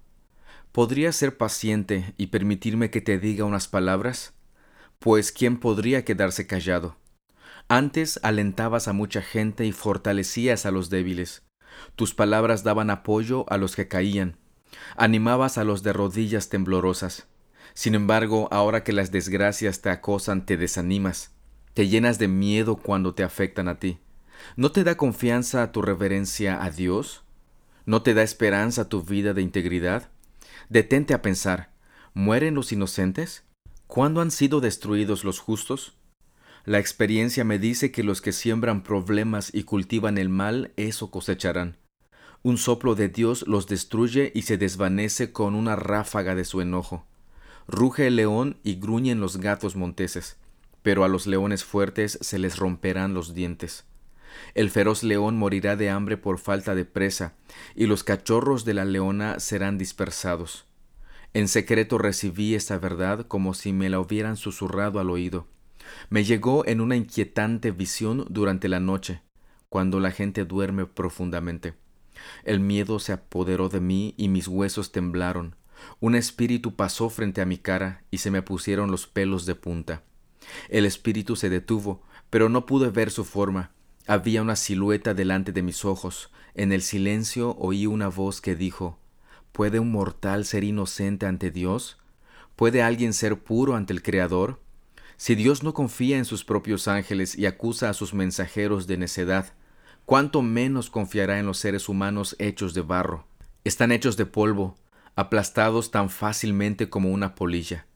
¿Podrías 0.77 1.15
ser 1.15 1.37
paciente 1.37 2.13
y 2.17 2.27
permitirme 2.27 2.91
que 2.91 3.01
te 3.01 3.17
diga 3.17 3.45
unas 3.45 3.67
palabras? 3.67 4.35
Pues 4.99 5.31
¿quién 5.31 5.59
podría 5.59 6.05
quedarse 6.05 6.45
callado? 6.45 6.97
Antes 7.67 8.19
alentabas 8.21 8.87
a 8.87 8.93
mucha 8.93 9.23
gente 9.23 9.65
y 9.65 9.71
fortalecías 9.71 10.67
a 10.67 10.71
los 10.71 10.91
débiles. 10.91 11.41
Tus 11.95 12.13
palabras 12.13 12.63
daban 12.63 12.91
apoyo 12.91 13.51
a 13.51 13.57
los 13.57 13.75
que 13.75 13.87
caían. 13.87 14.37
Animabas 14.95 15.57
a 15.57 15.63
los 15.63 15.81
de 15.81 15.93
rodillas 15.93 16.49
temblorosas. 16.49 17.25
Sin 17.73 17.95
embargo, 17.95 18.47
ahora 18.51 18.83
que 18.83 18.93
las 18.93 19.11
desgracias 19.11 19.81
te 19.81 19.89
acosan, 19.89 20.45
te 20.45 20.57
desanimas. 20.57 21.31
Te 21.73 21.87
llenas 21.87 22.19
de 22.19 22.27
miedo 22.27 22.75
cuando 22.75 23.15
te 23.15 23.23
afectan 23.23 23.67
a 23.67 23.79
ti. 23.79 23.97
¿No 24.55 24.71
te 24.71 24.83
da 24.83 24.95
confianza 24.95 25.71
tu 25.71 25.81
reverencia 25.81 26.63
a 26.63 26.69
Dios? 26.69 27.23
¿No 27.87 28.03
te 28.03 28.13
da 28.13 28.21
esperanza 28.21 28.87
tu 28.87 29.01
vida 29.01 29.33
de 29.33 29.41
integridad? 29.41 30.11
Detente 30.69 31.13
a 31.13 31.21
pensar, 31.21 31.71
¿mueren 32.13 32.53
los 32.53 32.73
inocentes? 32.73 33.45
¿Cuándo 33.87 34.19
han 34.19 34.31
sido 34.31 34.59
destruidos 34.59 35.23
los 35.23 35.39
justos? 35.39 35.95
La 36.65 36.79
experiencia 36.79 37.45
me 37.45 37.57
dice 37.57 37.93
que 37.93 38.03
los 38.03 38.19
que 38.19 38.33
siembran 38.33 38.83
problemas 38.83 39.53
y 39.53 39.63
cultivan 39.63 40.17
el 40.17 40.27
mal, 40.27 40.73
eso 40.75 41.09
cosecharán. 41.09 41.77
Un 42.43 42.57
soplo 42.57 42.95
de 42.95 43.07
Dios 43.07 43.47
los 43.47 43.67
destruye 43.67 44.33
y 44.35 44.41
se 44.41 44.57
desvanece 44.57 45.31
con 45.31 45.55
una 45.55 45.77
ráfaga 45.77 46.35
de 46.35 46.43
su 46.43 46.59
enojo. 46.59 47.05
Ruge 47.69 48.07
el 48.07 48.17
león 48.17 48.57
y 48.61 48.75
gruñen 48.75 49.21
los 49.21 49.37
gatos 49.37 49.77
monteses, 49.77 50.35
pero 50.81 51.05
a 51.05 51.07
los 51.07 51.27
leones 51.27 51.63
fuertes 51.63 52.19
se 52.21 52.39
les 52.39 52.57
romperán 52.57 53.13
los 53.13 53.33
dientes. 53.33 53.85
El 54.55 54.69
feroz 54.69 55.03
león 55.03 55.37
morirá 55.37 55.75
de 55.75 55.89
hambre 55.89 56.17
por 56.17 56.39
falta 56.39 56.75
de 56.75 56.85
presa, 56.85 57.35
y 57.75 57.85
los 57.85 58.03
cachorros 58.03 58.65
de 58.65 58.73
la 58.73 58.85
leona 58.85 59.39
serán 59.39 59.77
dispersados. 59.77 60.65
En 61.33 61.47
secreto 61.47 61.97
recibí 61.97 62.55
esta 62.55 62.77
verdad 62.77 63.27
como 63.27 63.53
si 63.53 63.73
me 63.73 63.89
la 63.89 63.99
hubieran 63.99 64.37
susurrado 64.37 64.99
al 64.99 65.09
oído 65.09 65.47
me 66.09 66.23
llegó 66.23 66.65
en 66.65 66.81
una 66.81 66.95
inquietante 66.95 67.71
visión 67.71 68.25
durante 68.29 68.67
la 68.67 68.79
noche, 68.79 69.21
cuando 69.69 69.99
la 69.99 70.11
gente 70.11 70.45
duerme 70.45 70.85
profundamente. 70.85 71.75
El 72.43 72.59
miedo 72.59 72.99
se 72.99 73.13
apoderó 73.13 73.69
de 73.69 73.79
mí 73.79 74.13
y 74.17 74.29
mis 74.29 74.47
huesos 74.47 74.91
temblaron. 74.91 75.55
Un 75.99 76.15
espíritu 76.15 76.75
pasó 76.75 77.09
frente 77.09 77.41
a 77.41 77.45
mi 77.45 77.57
cara 77.57 78.03
y 78.09 78.17
se 78.17 78.31
me 78.31 78.41
pusieron 78.41 78.89
los 78.89 79.07
pelos 79.07 79.45
de 79.45 79.55
punta. 79.55 80.03
El 80.69 80.85
espíritu 80.85 81.35
se 81.35 81.49
detuvo, 81.49 82.01
pero 82.29 82.49
no 82.49 82.65
pude 82.65 82.89
ver 82.89 83.11
su 83.11 83.25
forma. 83.25 83.71
Había 84.09 84.41
una 84.41 84.55
silueta 84.55 85.13
delante 85.13 85.51
de 85.51 85.61
mis 85.61 85.83
ojos. 85.83 86.31
En 86.55 86.71
el 86.71 86.81
silencio 86.81 87.57
oí 87.59 87.87
una 87.87 88.07
voz 88.07 88.39
que 88.39 88.55
dijo 88.55 88.97
¿Puede 89.51 89.81
un 89.81 89.91
mortal 89.91 90.45
ser 90.45 90.63
inocente 90.63 91.25
ante 91.25 91.51
Dios? 91.51 91.97
¿Puede 92.55 92.81
alguien 92.81 93.11
ser 93.11 93.43
puro 93.43 93.75
ante 93.75 93.91
el 93.91 94.01
Creador? 94.01 94.61
Si 95.17 95.35
Dios 95.35 95.61
no 95.61 95.73
confía 95.73 96.17
en 96.17 96.23
sus 96.23 96.45
propios 96.45 96.87
ángeles 96.87 97.37
y 97.37 97.47
acusa 97.47 97.89
a 97.89 97.93
sus 97.93 98.13
mensajeros 98.13 98.87
de 98.87 98.97
necedad, 98.97 99.53
¿cuánto 100.05 100.41
menos 100.41 100.89
confiará 100.89 101.37
en 101.37 101.45
los 101.45 101.57
seres 101.57 101.89
humanos 101.89 102.37
hechos 102.39 102.73
de 102.73 102.81
barro? 102.81 103.27
Están 103.65 103.91
hechos 103.91 104.15
de 104.15 104.25
polvo, 104.25 104.77
aplastados 105.17 105.91
tan 105.91 106.09
fácilmente 106.09 106.89
como 106.89 107.11
una 107.11 107.35
polilla. 107.35 107.87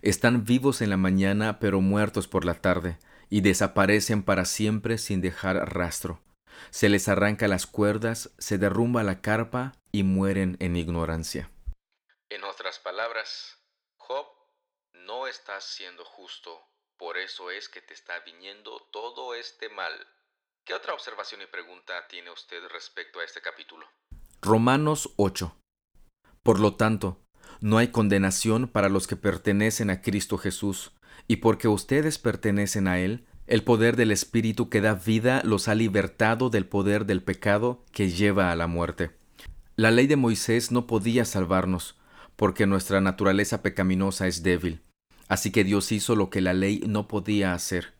Están 0.00 0.44
vivos 0.44 0.82
en 0.82 0.90
la 0.90 0.96
mañana 0.96 1.60
pero 1.60 1.80
muertos 1.80 2.26
por 2.26 2.44
la 2.44 2.54
tarde, 2.54 2.98
y 3.32 3.40
desaparecen 3.40 4.22
para 4.22 4.44
siempre 4.44 4.98
sin 4.98 5.22
dejar 5.22 5.56
rastro. 5.74 6.20
Se 6.68 6.90
les 6.90 7.08
arranca 7.08 7.48
las 7.48 7.66
cuerdas, 7.66 8.30
se 8.36 8.58
derrumba 8.58 9.02
la 9.04 9.22
carpa 9.22 9.72
y 9.90 10.02
mueren 10.02 10.58
en 10.60 10.76
ignorancia. 10.76 11.50
En 12.28 12.44
otras 12.44 12.78
palabras, 12.78 13.58
Job 13.96 14.26
no 14.92 15.26
estás 15.26 15.64
siendo 15.64 16.04
justo, 16.04 16.60
por 16.98 17.16
eso 17.16 17.50
es 17.50 17.70
que 17.70 17.80
te 17.80 17.94
está 17.94 18.18
viniendo 18.20 18.86
todo 18.92 19.34
este 19.34 19.70
mal. 19.70 19.94
¿Qué 20.66 20.74
otra 20.74 20.92
observación 20.92 21.40
y 21.40 21.46
pregunta 21.46 22.06
tiene 22.08 22.30
usted 22.30 22.62
respecto 22.70 23.20
a 23.20 23.24
este 23.24 23.40
capítulo? 23.40 23.86
Romanos 24.42 25.08
8. 25.16 25.56
Por 26.42 26.60
lo 26.60 26.76
tanto, 26.76 27.22
no 27.62 27.78
hay 27.78 27.92
condenación 27.92 28.68
para 28.68 28.90
los 28.90 29.06
que 29.06 29.16
pertenecen 29.16 29.88
a 29.88 30.02
Cristo 30.02 30.36
Jesús, 30.36 30.92
y 31.28 31.36
porque 31.36 31.68
ustedes 31.68 32.18
pertenecen 32.18 32.88
a 32.88 32.98
Él, 32.98 33.24
el 33.46 33.64
poder 33.64 33.96
del 33.96 34.10
Espíritu 34.10 34.68
que 34.68 34.80
da 34.80 34.94
vida 34.94 35.42
los 35.44 35.68
ha 35.68 35.74
libertado 35.74 36.48
del 36.48 36.66
poder 36.66 37.06
del 37.06 37.22
pecado 37.22 37.84
que 37.92 38.10
lleva 38.10 38.52
a 38.52 38.56
la 38.56 38.66
muerte. 38.66 39.10
La 39.76 39.90
ley 39.90 40.06
de 40.06 40.16
Moisés 40.16 40.70
no 40.70 40.86
podía 40.86 41.24
salvarnos, 41.24 41.96
porque 42.36 42.66
nuestra 42.66 43.00
naturaleza 43.00 43.62
pecaminosa 43.62 44.26
es 44.26 44.42
débil. 44.42 44.82
Así 45.28 45.50
que 45.50 45.64
Dios 45.64 45.92
hizo 45.92 46.14
lo 46.14 46.30
que 46.30 46.40
la 46.40 46.52
ley 46.52 46.82
no 46.86 47.08
podía 47.08 47.54
hacer. 47.54 47.94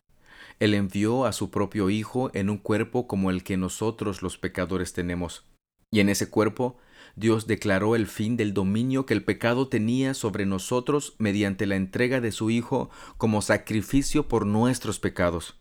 Él 0.60 0.74
envió 0.74 1.24
a 1.24 1.32
su 1.32 1.50
propio 1.50 1.90
Hijo 1.90 2.30
en 2.34 2.50
un 2.50 2.58
cuerpo 2.58 3.06
como 3.06 3.30
el 3.30 3.42
que 3.42 3.56
nosotros 3.56 4.22
los 4.22 4.38
pecadores 4.38 4.92
tenemos. 4.92 5.44
Y 5.90 6.00
en 6.00 6.08
ese 6.08 6.28
cuerpo 6.28 6.76
Dios 7.14 7.46
declaró 7.46 7.94
el 7.94 8.06
fin 8.06 8.36
del 8.36 8.54
dominio 8.54 9.06
que 9.06 9.14
el 9.14 9.24
pecado 9.24 9.68
tenía 9.68 10.14
sobre 10.14 10.46
nosotros 10.46 11.14
mediante 11.18 11.66
la 11.66 11.76
entrega 11.76 12.20
de 12.20 12.32
su 12.32 12.50
Hijo 12.50 12.90
como 13.18 13.42
sacrificio 13.42 14.28
por 14.28 14.46
nuestros 14.46 14.98
pecados. 14.98 15.56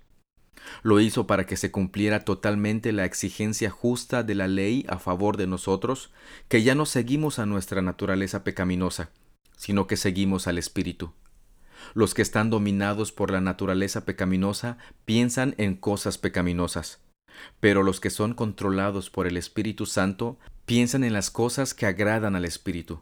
Lo 0.83 0.99
hizo 0.99 1.27
para 1.27 1.45
que 1.45 1.57
se 1.57 1.71
cumpliera 1.71 2.23
totalmente 2.23 2.91
la 2.91 3.05
exigencia 3.05 3.69
justa 3.69 4.23
de 4.23 4.35
la 4.35 4.47
ley 4.47 4.85
a 4.87 4.99
favor 4.99 5.37
de 5.37 5.47
nosotros, 5.47 6.11
que 6.47 6.63
ya 6.63 6.75
no 6.75 6.85
seguimos 6.85 7.39
a 7.39 7.45
nuestra 7.45 7.81
naturaleza 7.81 8.43
pecaminosa, 8.43 9.09
sino 9.57 9.87
que 9.87 9.97
seguimos 9.97 10.47
al 10.47 10.57
Espíritu. 10.57 11.13
Los 11.93 12.13
que 12.13 12.21
están 12.21 12.49
dominados 12.49 13.11
por 13.11 13.31
la 13.31 13.41
naturaleza 13.41 14.05
pecaminosa 14.05 14.77
piensan 15.05 15.55
en 15.57 15.75
cosas 15.75 16.17
pecaminosas, 16.17 16.99
pero 17.59 17.83
los 17.83 17.99
que 17.99 18.09
son 18.09 18.33
controlados 18.33 19.09
por 19.09 19.27
el 19.27 19.37
Espíritu 19.37 19.85
Santo 19.85 20.37
piensan 20.71 21.03
en 21.03 21.11
las 21.11 21.31
cosas 21.31 21.73
que 21.73 21.85
agradan 21.85 22.33
al 22.33 22.45
Espíritu. 22.45 23.01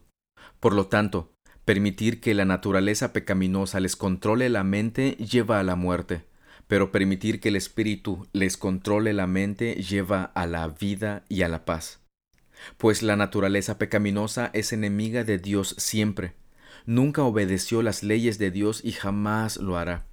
Por 0.60 0.74
lo 0.74 0.88
tanto, 0.88 1.36
permitir 1.66 2.20
que 2.20 2.34
la 2.34 2.44
naturaleza 2.44 3.14
pecaminosa 3.14 3.80
les 3.80 3.96
controle 3.96 4.50
la 4.50 4.64
mente 4.64 5.12
lleva 5.18 5.60
a 5.60 5.64
la 5.64 5.76
muerte, 5.76 6.24
pero 6.68 6.92
permitir 6.92 7.40
que 7.40 7.50
el 7.50 7.56
Espíritu 7.56 8.26
les 8.34 8.58
controle 8.58 9.14
la 9.14 9.28
mente 9.28 9.76
lleva 9.76 10.24
a 10.24 10.48
la 10.48 10.68
vida 10.68 11.26
y 11.30 11.44
a 11.44 11.48
la 11.48 11.64
paz. 11.64 12.00
Pues 12.80 13.04
la 13.04 13.16
naturaleza 13.16 13.78
pecaminosa 13.78 14.50
es 14.54 14.74
enemiga 14.74 15.24
de 15.24 15.38
Dios 15.38 15.76
siempre, 15.78 16.34
nunca 16.88 17.22
obedeció 17.22 17.84
las 17.84 18.02
leyes 18.02 18.40
de 18.40 18.50
Dios 18.50 18.82
y 18.84 18.94
jamás 18.94 19.58
lo 19.58 19.78
hará. 19.78 20.08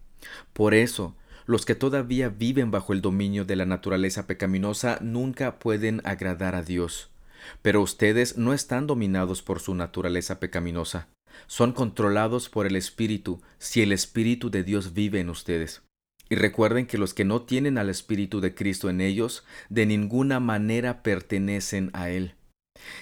Por 0.53 0.75
eso, 0.75 1.17
los 1.47 1.65
que 1.65 1.75
todavía 1.75 2.29
viven 2.29 2.71
bajo 2.71 2.93
el 2.93 3.01
dominio 3.01 3.47
de 3.47 3.57
la 3.57 3.65
naturaleza 3.65 4.27
pecaminosa 4.27 4.99
nunca 5.01 5.59
pueden 5.59 6.03
agradar 6.05 6.55
a 6.55 6.61
Dios. 6.61 7.16
Pero 7.63 7.83
ustedes 7.83 8.37
no 8.37 8.53
están 8.53 8.87
dominados 8.87 9.43
por 9.43 9.61
su 9.61 9.75
naturaleza 9.75 10.41
pecaminosa. 10.41 11.09
Son 11.47 11.73
controlados 11.73 12.49
por 12.49 12.67
el 12.67 12.77
Espíritu 12.77 13.43
si 13.59 13.83
el 13.83 13.93
Espíritu 13.93 14.51
de 14.51 14.65
Dios 14.65 14.95
vive 14.95 15.21
en 15.21 15.31
ustedes. 15.31 15.83
Y 16.29 16.35
recuerden 16.35 16.87
que 16.87 16.99
los 16.99 17.15
que 17.15 17.25
no 17.25 17.43
tienen 17.43 17.79
al 17.79 17.89
Espíritu 17.89 18.41
de 18.41 18.55
Cristo 18.55 18.91
en 18.91 19.01
ellos, 19.01 19.45
de 19.69 19.87
ninguna 19.87 20.41
manera 20.41 21.03
pertenecen 21.03 21.91
a 21.93 22.11
Él. 22.11 22.35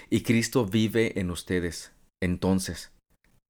Y 0.09 0.21
Cristo 0.21 0.65
vive 0.65 1.19
en 1.19 1.31
ustedes. 1.31 1.91
Entonces, 2.21 2.91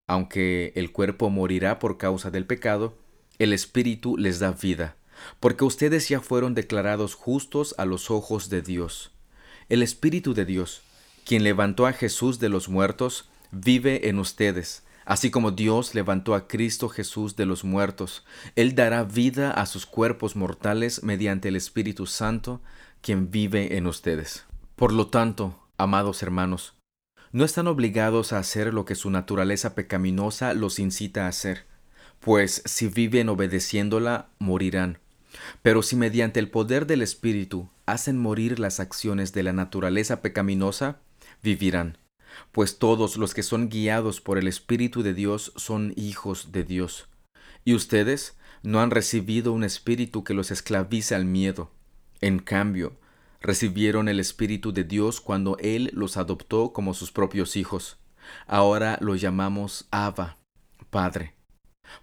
aunque 0.08 0.72
el 0.76 0.92
cuerpo 0.92 1.30
morirá 1.30 1.80
por 1.80 1.98
causa 1.98 2.32
del 2.32 2.46
pecado, 2.46 2.98
el 3.38 3.54
Espíritu 3.54 4.18
les 4.18 4.40
da 4.40 4.52
vida, 4.52 4.98
porque 5.40 5.66
ustedes 5.66 6.08
ya 6.08 6.22
fueron 6.22 6.54
declarados 6.54 7.16
justos 7.16 7.76
a 7.78 7.86
los 7.86 8.10
ojos 8.10 8.50
de 8.50 8.62
Dios. 8.62 9.15
El 9.68 9.82
Espíritu 9.82 10.36
de 10.36 10.46
Dios, 10.46 10.84
quien 11.26 11.44
levantó 11.44 11.88
a 11.88 11.94
Jesús 11.94 12.38
de 12.38 12.50
los 12.50 12.70
muertos, 12.70 13.28
vive 13.52 14.10
en 14.10 14.20
ustedes. 14.20 14.84
Así 15.06 15.32
como 15.32 15.50
Dios 15.50 15.96
levantó 15.96 16.36
a 16.36 16.48
Cristo 16.48 16.88
Jesús 16.88 17.36
de 17.36 17.48
los 17.48 17.64
muertos, 17.64 18.24
Él 18.56 18.76
dará 18.76 19.04
vida 19.04 19.50
a 19.50 19.66
sus 19.66 19.88
cuerpos 19.88 20.36
mortales 20.36 21.02
mediante 21.02 21.48
el 21.48 21.56
Espíritu 21.56 22.06
Santo, 22.06 22.62
quien 23.02 23.32
vive 23.32 23.76
en 23.78 23.88
ustedes. 23.88 24.46
Por 24.76 24.94
lo 24.94 25.08
tanto, 25.08 25.60
amados 25.78 26.22
hermanos, 26.22 26.76
no 27.32 27.44
están 27.44 27.66
obligados 27.66 28.34
a 28.34 28.38
hacer 28.38 28.72
lo 28.72 28.86
que 28.86 28.94
su 28.94 29.10
naturaleza 29.10 29.74
pecaminosa 29.74 30.54
los 30.54 30.78
incita 30.78 31.26
a 31.26 31.30
hacer, 31.30 31.66
pues 32.20 32.62
si 32.66 32.88
viven 32.88 33.30
obedeciéndola, 33.30 34.28
morirán. 34.38 35.00
Pero 35.62 35.84
si 35.84 35.96
mediante 35.96 36.40
el 36.40 36.50
poder 36.50 36.88
del 36.88 37.02
Espíritu 37.02 37.70
hacen 37.86 38.18
morir 38.18 38.60
las 38.60 38.80
acciones 38.80 39.34
de 39.34 39.44
la 39.44 39.54
naturaleza 39.54 40.22
pecaminosa, 40.22 41.00
vivirán, 41.44 41.98
pues 42.52 42.78
todos 42.78 43.18
los 43.18 43.34
que 43.34 43.44
son 43.44 43.70
guiados 43.70 44.22
por 44.22 44.38
el 44.38 44.48
Espíritu 44.48 45.04
de 45.04 45.14
Dios 45.14 45.54
son 45.56 45.94
hijos 45.96 46.52
de 46.52 46.64
Dios. 46.64 47.08
Y 47.64 47.74
ustedes 47.74 48.38
no 48.64 48.82
han 48.82 48.92
recibido 48.92 49.54
un 49.54 49.64
espíritu 49.64 50.24
que 50.24 50.34
los 50.34 50.52
esclavice 50.52 51.16
al 51.16 51.26
miedo. 51.26 51.72
En 52.22 52.40
cambio, 52.40 52.98
Recibieron 53.46 54.10
el 54.10 54.20
Espíritu 54.20 54.74
de 54.74 54.84
Dios 54.84 55.22
cuando 55.22 55.56
Él 55.60 55.92
los 55.94 56.18
adoptó 56.18 56.74
como 56.74 56.96
sus 56.96 57.12
propios 57.12 57.56
hijos. 57.56 58.00
Ahora 58.48 58.98
lo 59.02 59.16
llamamos 59.16 59.88
Abba, 59.92 60.38
Padre, 60.90 61.35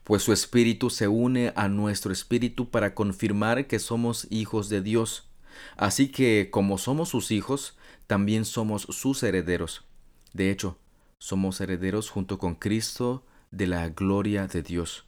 pues 0.05 0.23
su 0.23 0.33
Espíritu 0.33 0.91
se 0.91 1.09
une 1.09 1.53
a 1.57 1.69
nuestro 1.69 2.13
Espíritu 2.13 2.71
para 2.71 2.95
confirmar 2.95 3.67
que 3.67 3.79
somos 3.79 4.27
hijos 4.31 4.69
de 4.69 4.81
Dios. 4.81 5.29
Así 5.77 6.09
que, 6.09 6.49
como 6.51 6.79
somos 6.79 7.11
sus 7.11 7.31
hijos, 7.31 7.77
también 8.07 8.45
somos 8.45 8.83
sus 8.83 9.23
herederos. 9.23 9.85
De 10.33 10.51
hecho, 10.51 10.79
somos 11.19 11.61
herederos 11.61 12.11
junto 12.11 12.39
con 12.39 12.55
Cristo 12.55 13.25
de 13.51 13.67
la 13.67 13.89
gloria 13.89 14.47
de 14.47 14.63
Dios. 14.63 15.05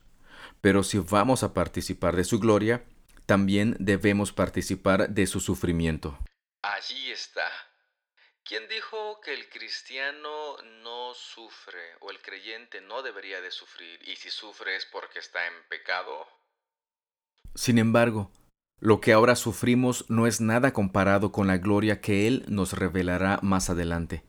Pero 0.61 0.83
si 0.83 0.99
vamos 0.99 1.43
a 1.43 1.55
participar 1.55 2.17
de 2.17 2.25
su 2.25 2.39
gloria, 2.39 2.85
también 3.27 3.77
debemos 3.79 4.33
participar 4.33 5.11
de 5.11 5.27
su 5.27 5.41
sufrimiento. 5.41 6.19
Allí 6.63 7.11
está. 7.11 7.43
¿Quién 8.47 8.65
dijo 8.69 9.23
que 9.25 9.33
el 9.33 9.49
cristiano 9.49 10.59
no 10.83 11.15
sufre 11.15 11.81
o 12.01 12.11
el 12.11 12.21
creyente 12.21 12.83
no 12.83 13.03
debería 13.03 13.41
de 13.41 13.51
sufrir? 13.51 13.99
Y 14.07 14.17
si 14.17 14.29
sufre 14.29 14.77
es 14.77 14.87
porque 14.93 15.19
está 15.19 15.47
en 15.47 15.55
pecado. 15.71 16.27
Sin 17.55 17.79
embargo, 17.79 18.31
lo 18.81 19.01
que 19.01 19.15
ahora 19.15 19.35
sufrimos 19.35 20.05
no 20.11 20.27
es 20.27 20.43
nada 20.43 20.75
comparado 20.75 21.33
con 21.33 21.47
la 21.47 21.57
gloria 21.57 22.03
que 22.03 22.27
Él 22.27 22.45
nos 22.47 22.75
revelará 22.75 23.39
más 23.41 23.71
adelante, 23.71 24.25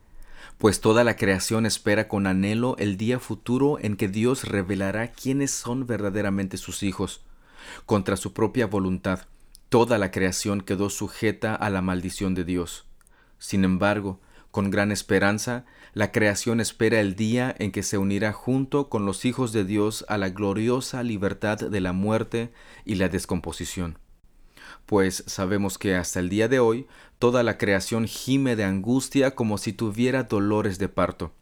pues 0.59 0.79
toda 0.79 1.03
la 1.03 1.17
creación 1.17 1.65
espera 1.65 2.07
con 2.07 2.25
anhelo 2.25 2.77
el 2.79 2.95
día 2.95 3.19
futuro 3.19 3.79
en 3.81 3.97
que 3.97 4.07
Dios 4.07 4.45
revelará 4.45 5.11
quiénes 5.11 5.51
son 5.51 5.87
verdaderamente 5.87 6.55
sus 6.55 6.83
hijos. 6.83 7.25
Contra 7.85 8.15
su 8.15 8.31
propia 8.31 8.65
voluntad, 8.65 9.27
toda 9.67 9.97
la 9.97 10.11
creación 10.11 10.61
quedó 10.61 10.89
sujeta 10.89 11.53
a 11.53 11.69
la 11.69 11.81
maldición 11.81 12.33
de 12.33 12.45
Dios. 12.45 12.85
Sin 13.39 13.63
embargo, 13.63 14.19
con 14.55 14.71
gran 14.71 14.93
esperanza, 14.93 15.65
la 15.93 16.13
creación 16.13 16.61
espera 16.61 17.01
el 17.01 17.17
día 17.17 17.53
en 17.59 17.73
que 17.73 17.83
se 17.83 17.97
unirá 17.97 18.31
junto 18.31 18.87
con 18.87 19.05
los 19.05 19.25
hijos 19.25 19.51
de 19.51 19.65
Dios 19.65 20.05
a 20.07 20.17
la 20.17 20.29
gloriosa 20.29 21.03
libertad 21.03 21.57
de 21.57 21.81
la 21.81 21.91
muerte 21.91 22.53
y 22.85 22.95
la 22.95 23.09
descomposición. 23.09 23.99
Pues 24.85 25.25
sabemos 25.27 25.77
que 25.77 25.95
hasta 25.95 26.21
el 26.21 26.29
día 26.29 26.47
de 26.47 26.59
hoy 26.59 26.87
toda 27.19 27.43
la 27.43 27.57
creación 27.57 28.07
gime 28.07 28.55
de 28.55 28.63
angustia 28.63 29.35
como 29.35 29.57
si 29.57 29.73
tuviera 29.73 30.23
dolores 30.23 30.79
de 30.79 30.87
parto. 30.87 31.33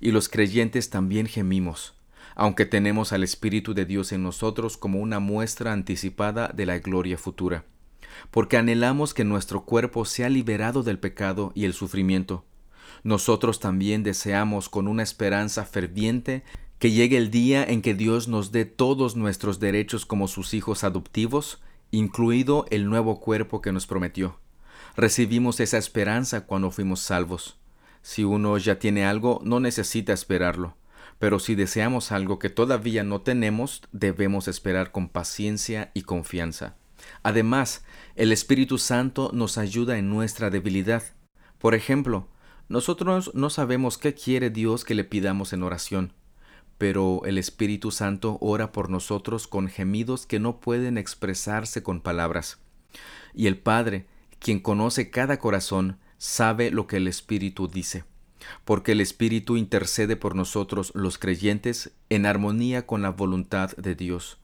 Y 0.00 0.12
los 0.12 0.30
creyentes 0.30 0.88
también 0.88 1.26
gemimos, 1.26 1.94
aunque 2.36 2.64
tenemos 2.64 3.12
al 3.12 3.22
Espíritu 3.22 3.74
de 3.74 3.84
Dios 3.84 4.12
en 4.12 4.22
nosotros 4.22 4.78
como 4.78 5.00
una 5.00 5.20
muestra 5.20 5.74
anticipada 5.74 6.48
de 6.54 6.64
la 6.64 6.78
gloria 6.78 7.18
futura 7.18 7.66
porque 8.30 8.56
anhelamos 8.56 9.14
que 9.14 9.24
nuestro 9.24 9.64
cuerpo 9.64 10.04
sea 10.04 10.28
liberado 10.28 10.82
del 10.82 10.98
pecado 10.98 11.52
y 11.54 11.64
el 11.64 11.72
sufrimiento. 11.72 12.44
Nosotros 13.02 13.60
también 13.60 14.02
deseamos 14.02 14.68
con 14.68 14.88
una 14.88 15.02
esperanza 15.02 15.64
ferviente 15.64 16.42
que 16.78 16.90
llegue 16.90 17.16
el 17.16 17.30
día 17.30 17.64
en 17.64 17.80
que 17.82 17.94
Dios 17.94 18.28
nos 18.28 18.52
dé 18.52 18.64
todos 18.64 19.16
nuestros 19.16 19.60
derechos 19.60 20.04
como 20.04 20.28
sus 20.28 20.54
hijos 20.54 20.84
adoptivos, 20.84 21.62
incluido 21.90 22.66
el 22.70 22.88
nuevo 22.88 23.20
cuerpo 23.20 23.60
que 23.60 23.72
nos 23.72 23.86
prometió. 23.86 24.38
Recibimos 24.96 25.60
esa 25.60 25.78
esperanza 25.78 26.46
cuando 26.46 26.70
fuimos 26.70 27.00
salvos. 27.00 27.58
Si 28.02 28.24
uno 28.24 28.56
ya 28.58 28.78
tiene 28.78 29.04
algo, 29.04 29.40
no 29.44 29.60
necesita 29.60 30.12
esperarlo. 30.12 30.76
Pero 31.18 31.38
si 31.38 31.54
deseamos 31.54 32.12
algo 32.12 32.38
que 32.38 32.50
todavía 32.50 33.04
no 33.04 33.20
tenemos, 33.22 33.82
debemos 33.92 34.48
esperar 34.48 34.92
con 34.92 35.08
paciencia 35.08 35.90
y 35.94 36.02
confianza. 36.02 36.76
Además, 37.22 37.84
el 38.14 38.32
Espíritu 38.32 38.78
Santo 38.78 39.30
nos 39.32 39.58
ayuda 39.58 39.98
en 39.98 40.08
nuestra 40.08 40.50
debilidad. 40.50 41.02
Por 41.58 41.74
ejemplo, 41.74 42.28
nosotros 42.68 43.30
no 43.34 43.50
sabemos 43.50 43.98
qué 43.98 44.14
quiere 44.14 44.50
Dios 44.50 44.84
que 44.84 44.94
le 44.94 45.04
pidamos 45.04 45.52
en 45.52 45.62
oración, 45.62 46.12
pero 46.78 47.22
el 47.24 47.38
Espíritu 47.38 47.90
Santo 47.90 48.38
ora 48.40 48.72
por 48.72 48.90
nosotros 48.90 49.46
con 49.46 49.68
gemidos 49.68 50.26
que 50.26 50.40
no 50.40 50.60
pueden 50.60 50.98
expresarse 50.98 51.82
con 51.82 52.00
palabras. 52.00 52.58
Y 53.34 53.46
el 53.46 53.58
Padre, 53.58 54.06
quien 54.38 54.60
conoce 54.60 55.10
cada 55.10 55.38
corazón, 55.38 55.98
sabe 56.18 56.70
lo 56.70 56.86
que 56.86 56.96
el 56.96 57.08
Espíritu 57.08 57.68
dice, 57.68 58.04
porque 58.64 58.92
el 58.92 59.00
Espíritu 59.00 59.56
intercede 59.56 60.16
por 60.16 60.34
nosotros 60.34 60.92
los 60.94 61.18
creyentes 61.18 61.92
en 62.08 62.26
armonía 62.26 62.86
con 62.86 63.02
la 63.02 63.10
voluntad 63.10 63.76
de 63.76 63.94
Dios. 63.94 64.38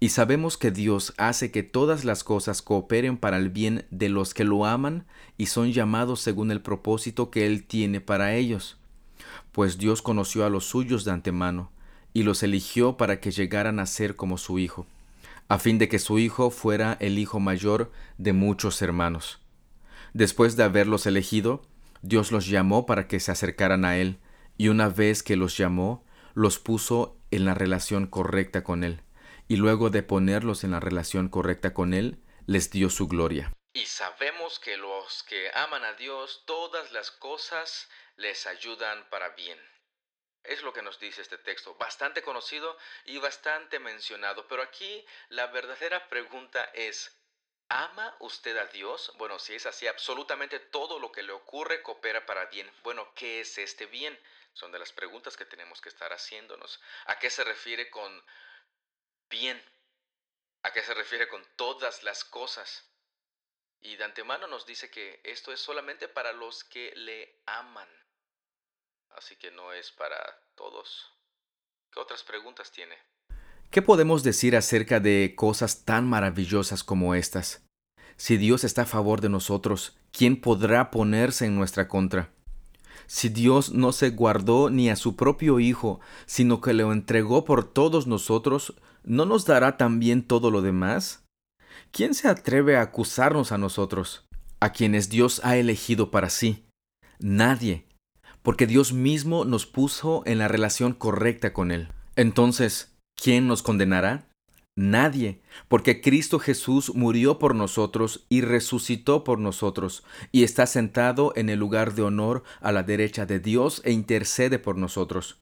Y 0.00 0.10
sabemos 0.10 0.56
que 0.56 0.70
Dios 0.70 1.12
hace 1.16 1.50
que 1.50 1.64
todas 1.64 2.04
las 2.04 2.22
cosas 2.22 2.62
cooperen 2.62 3.16
para 3.16 3.36
el 3.36 3.50
bien 3.50 3.84
de 3.90 4.08
los 4.08 4.32
que 4.32 4.44
lo 4.44 4.64
aman 4.64 5.06
y 5.36 5.46
son 5.46 5.72
llamados 5.72 6.20
según 6.20 6.52
el 6.52 6.60
propósito 6.60 7.30
que 7.30 7.46
Él 7.46 7.64
tiene 7.64 8.00
para 8.00 8.34
ellos. 8.34 8.78
Pues 9.50 9.76
Dios 9.76 10.00
conoció 10.00 10.46
a 10.46 10.50
los 10.50 10.66
suyos 10.66 11.04
de 11.04 11.10
antemano, 11.10 11.72
y 12.14 12.22
los 12.22 12.44
eligió 12.44 12.96
para 12.96 13.20
que 13.20 13.32
llegaran 13.32 13.80
a 13.80 13.86
ser 13.86 14.14
como 14.14 14.38
su 14.38 14.60
Hijo, 14.60 14.86
a 15.48 15.58
fin 15.58 15.78
de 15.78 15.88
que 15.88 15.98
su 15.98 16.20
Hijo 16.20 16.50
fuera 16.50 16.96
el 17.00 17.18
Hijo 17.18 17.40
mayor 17.40 17.90
de 18.18 18.32
muchos 18.32 18.80
hermanos. 18.82 19.40
Después 20.14 20.56
de 20.56 20.62
haberlos 20.62 21.06
elegido, 21.06 21.62
Dios 22.02 22.30
los 22.30 22.46
llamó 22.46 22.86
para 22.86 23.08
que 23.08 23.18
se 23.18 23.32
acercaran 23.32 23.84
a 23.84 23.96
Él, 23.96 24.18
y 24.56 24.68
una 24.68 24.88
vez 24.88 25.24
que 25.24 25.36
los 25.36 25.56
llamó, 25.56 26.04
los 26.34 26.60
puso 26.60 27.16
en 27.32 27.44
la 27.44 27.54
relación 27.54 28.06
correcta 28.06 28.62
con 28.62 28.84
Él 28.84 29.02
y 29.48 29.56
luego 29.56 29.88
de 29.88 30.02
ponerlos 30.02 30.62
en 30.62 30.72
la 30.72 30.80
relación 30.80 31.30
correcta 31.30 31.72
con 31.72 31.94
Él, 31.94 32.22
les 32.46 32.70
dio 32.70 32.90
su 32.90 33.08
gloria. 33.08 33.52
Y 33.72 33.86
sabemos 33.86 34.58
que 34.58 34.76
los 34.76 35.22
que 35.24 35.50
aman 35.54 35.84
a 35.84 35.94
Dios, 35.94 36.44
todas 36.46 36.92
las 36.92 37.10
cosas 37.10 37.88
les 38.16 38.46
ayudan 38.46 39.08
para 39.08 39.30
bien. 39.30 39.58
Es 40.44 40.62
lo 40.62 40.72
que 40.72 40.82
nos 40.82 41.00
dice 41.00 41.22
este 41.22 41.38
texto, 41.38 41.74
bastante 41.76 42.22
conocido 42.22 42.76
y 43.04 43.18
bastante 43.18 43.78
mencionado, 43.78 44.46
pero 44.48 44.62
aquí 44.62 45.04
la 45.28 45.46
verdadera 45.46 46.08
pregunta 46.08 46.64
es, 46.74 47.18
¿ama 47.68 48.16
usted 48.20 48.56
a 48.56 48.66
Dios? 48.66 49.12
Bueno, 49.16 49.38
si 49.38 49.54
es 49.54 49.66
así, 49.66 49.86
absolutamente 49.86 50.58
todo 50.58 50.98
lo 50.98 51.10
que 51.10 51.22
le 51.22 51.32
ocurre 51.32 51.82
coopera 51.82 52.26
para 52.26 52.46
bien. 52.46 52.70
Bueno, 52.82 53.12
¿qué 53.14 53.40
es 53.40 53.58
este 53.58 53.86
bien? 53.86 54.18
Son 54.52 54.72
de 54.72 54.78
las 54.78 54.92
preguntas 54.92 55.36
que 55.36 55.44
tenemos 55.44 55.80
que 55.80 55.88
estar 55.88 56.12
haciéndonos. 56.12 56.80
¿A 57.06 57.18
qué 57.18 57.30
se 57.30 57.44
refiere 57.44 57.90
con 57.90 58.24
bien. 59.30 59.60
¿A 60.62 60.72
qué 60.72 60.82
se 60.82 60.94
refiere 60.94 61.28
con 61.28 61.42
todas 61.56 62.02
las 62.02 62.24
cosas? 62.24 62.84
Y 63.80 63.96
de 63.96 64.04
antemano 64.04 64.46
nos 64.48 64.66
dice 64.66 64.90
que 64.90 65.20
esto 65.24 65.52
es 65.52 65.60
solamente 65.60 66.08
para 66.08 66.32
los 66.32 66.64
que 66.64 66.92
le 66.96 67.42
aman. 67.46 67.88
Así 69.10 69.36
que 69.36 69.50
no 69.50 69.72
es 69.72 69.92
para 69.92 70.18
todos. 70.54 71.12
¿Qué 71.92 72.00
otras 72.00 72.22
preguntas 72.22 72.70
tiene? 72.72 72.96
¿Qué 73.70 73.82
podemos 73.82 74.22
decir 74.22 74.56
acerca 74.56 74.98
de 75.00 75.34
cosas 75.36 75.84
tan 75.84 76.08
maravillosas 76.08 76.82
como 76.82 77.14
estas? 77.14 77.64
Si 78.16 78.36
Dios 78.36 78.64
está 78.64 78.82
a 78.82 78.86
favor 78.86 79.20
de 79.20 79.28
nosotros, 79.28 79.96
¿quién 80.10 80.40
podrá 80.40 80.90
ponerse 80.90 81.46
en 81.46 81.54
nuestra 81.54 81.86
contra? 81.86 82.32
Si 83.06 83.28
Dios 83.28 83.72
no 83.72 83.92
se 83.92 84.10
guardó 84.10 84.70
ni 84.70 84.90
a 84.90 84.96
su 84.96 85.16
propio 85.16 85.60
Hijo, 85.60 86.00
sino 86.26 86.60
que 86.60 86.74
lo 86.74 86.92
entregó 86.92 87.44
por 87.44 87.64
todos 87.64 88.06
nosotros, 88.06 88.74
¿no 89.04 89.24
nos 89.24 89.44
dará 89.46 89.76
también 89.76 90.22
todo 90.22 90.50
lo 90.50 90.62
demás? 90.62 91.24
¿Quién 91.90 92.14
se 92.14 92.28
atreve 92.28 92.76
a 92.76 92.82
acusarnos 92.82 93.52
a 93.52 93.58
nosotros, 93.58 94.24
a 94.60 94.72
quienes 94.72 95.08
Dios 95.08 95.40
ha 95.44 95.56
elegido 95.56 96.10
para 96.10 96.28
sí? 96.28 96.66
Nadie, 97.18 97.86
porque 98.42 98.66
Dios 98.66 98.92
mismo 98.92 99.44
nos 99.44 99.66
puso 99.66 100.22
en 100.26 100.38
la 100.38 100.48
relación 100.48 100.92
correcta 100.92 101.52
con 101.52 101.70
Él. 101.70 101.88
Entonces, 102.16 102.94
¿quién 103.16 103.46
nos 103.46 103.62
condenará? 103.62 104.27
Nadie, 104.80 105.42
porque 105.66 106.00
Cristo 106.00 106.38
Jesús 106.38 106.94
murió 106.94 107.40
por 107.40 107.56
nosotros 107.56 108.26
y 108.28 108.42
resucitó 108.42 109.24
por 109.24 109.40
nosotros, 109.40 110.04
y 110.30 110.44
está 110.44 110.66
sentado 110.66 111.32
en 111.34 111.48
el 111.48 111.58
lugar 111.58 111.94
de 111.94 112.02
honor 112.02 112.44
a 112.60 112.70
la 112.70 112.84
derecha 112.84 113.26
de 113.26 113.40
Dios 113.40 113.82
e 113.84 113.90
intercede 113.90 114.60
por 114.60 114.76
nosotros. 114.76 115.40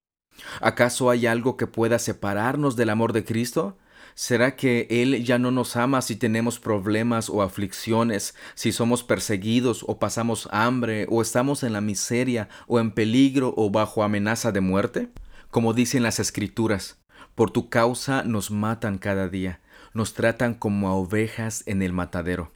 ¿Acaso 0.62 1.10
hay 1.10 1.26
algo 1.26 1.58
que 1.58 1.66
pueda 1.66 1.98
separarnos 1.98 2.76
del 2.76 2.88
amor 2.88 3.12
de 3.12 3.26
Cristo? 3.26 3.76
¿Será 4.14 4.56
que 4.56 4.86
Él 4.88 5.22
ya 5.22 5.38
no 5.38 5.50
nos 5.50 5.76
ama 5.76 6.00
si 6.00 6.16
tenemos 6.16 6.58
problemas 6.58 7.28
o 7.28 7.42
aflicciones, 7.42 8.34
si 8.54 8.72
somos 8.72 9.04
perseguidos 9.04 9.84
o 9.86 9.98
pasamos 9.98 10.48
hambre 10.50 11.06
o 11.10 11.20
estamos 11.20 11.62
en 11.62 11.74
la 11.74 11.82
miseria 11.82 12.48
o 12.68 12.80
en 12.80 12.90
peligro 12.90 13.52
o 13.54 13.68
bajo 13.68 14.02
amenaza 14.02 14.50
de 14.50 14.62
muerte? 14.62 15.10
Como 15.50 15.74
dicen 15.74 16.02
las 16.02 16.20
Escrituras, 16.20 16.96
por 17.36 17.52
tu 17.52 17.68
causa 17.68 18.24
nos 18.24 18.50
matan 18.50 18.98
cada 18.98 19.28
día, 19.28 19.60
nos 19.94 20.14
tratan 20.14 20.54
como 20.54 20.88
a 20.88 20.94
ovejas 20.94 21.62
en 21.66 21.82
el 21.82 21.92
matadero. 21.92 22.50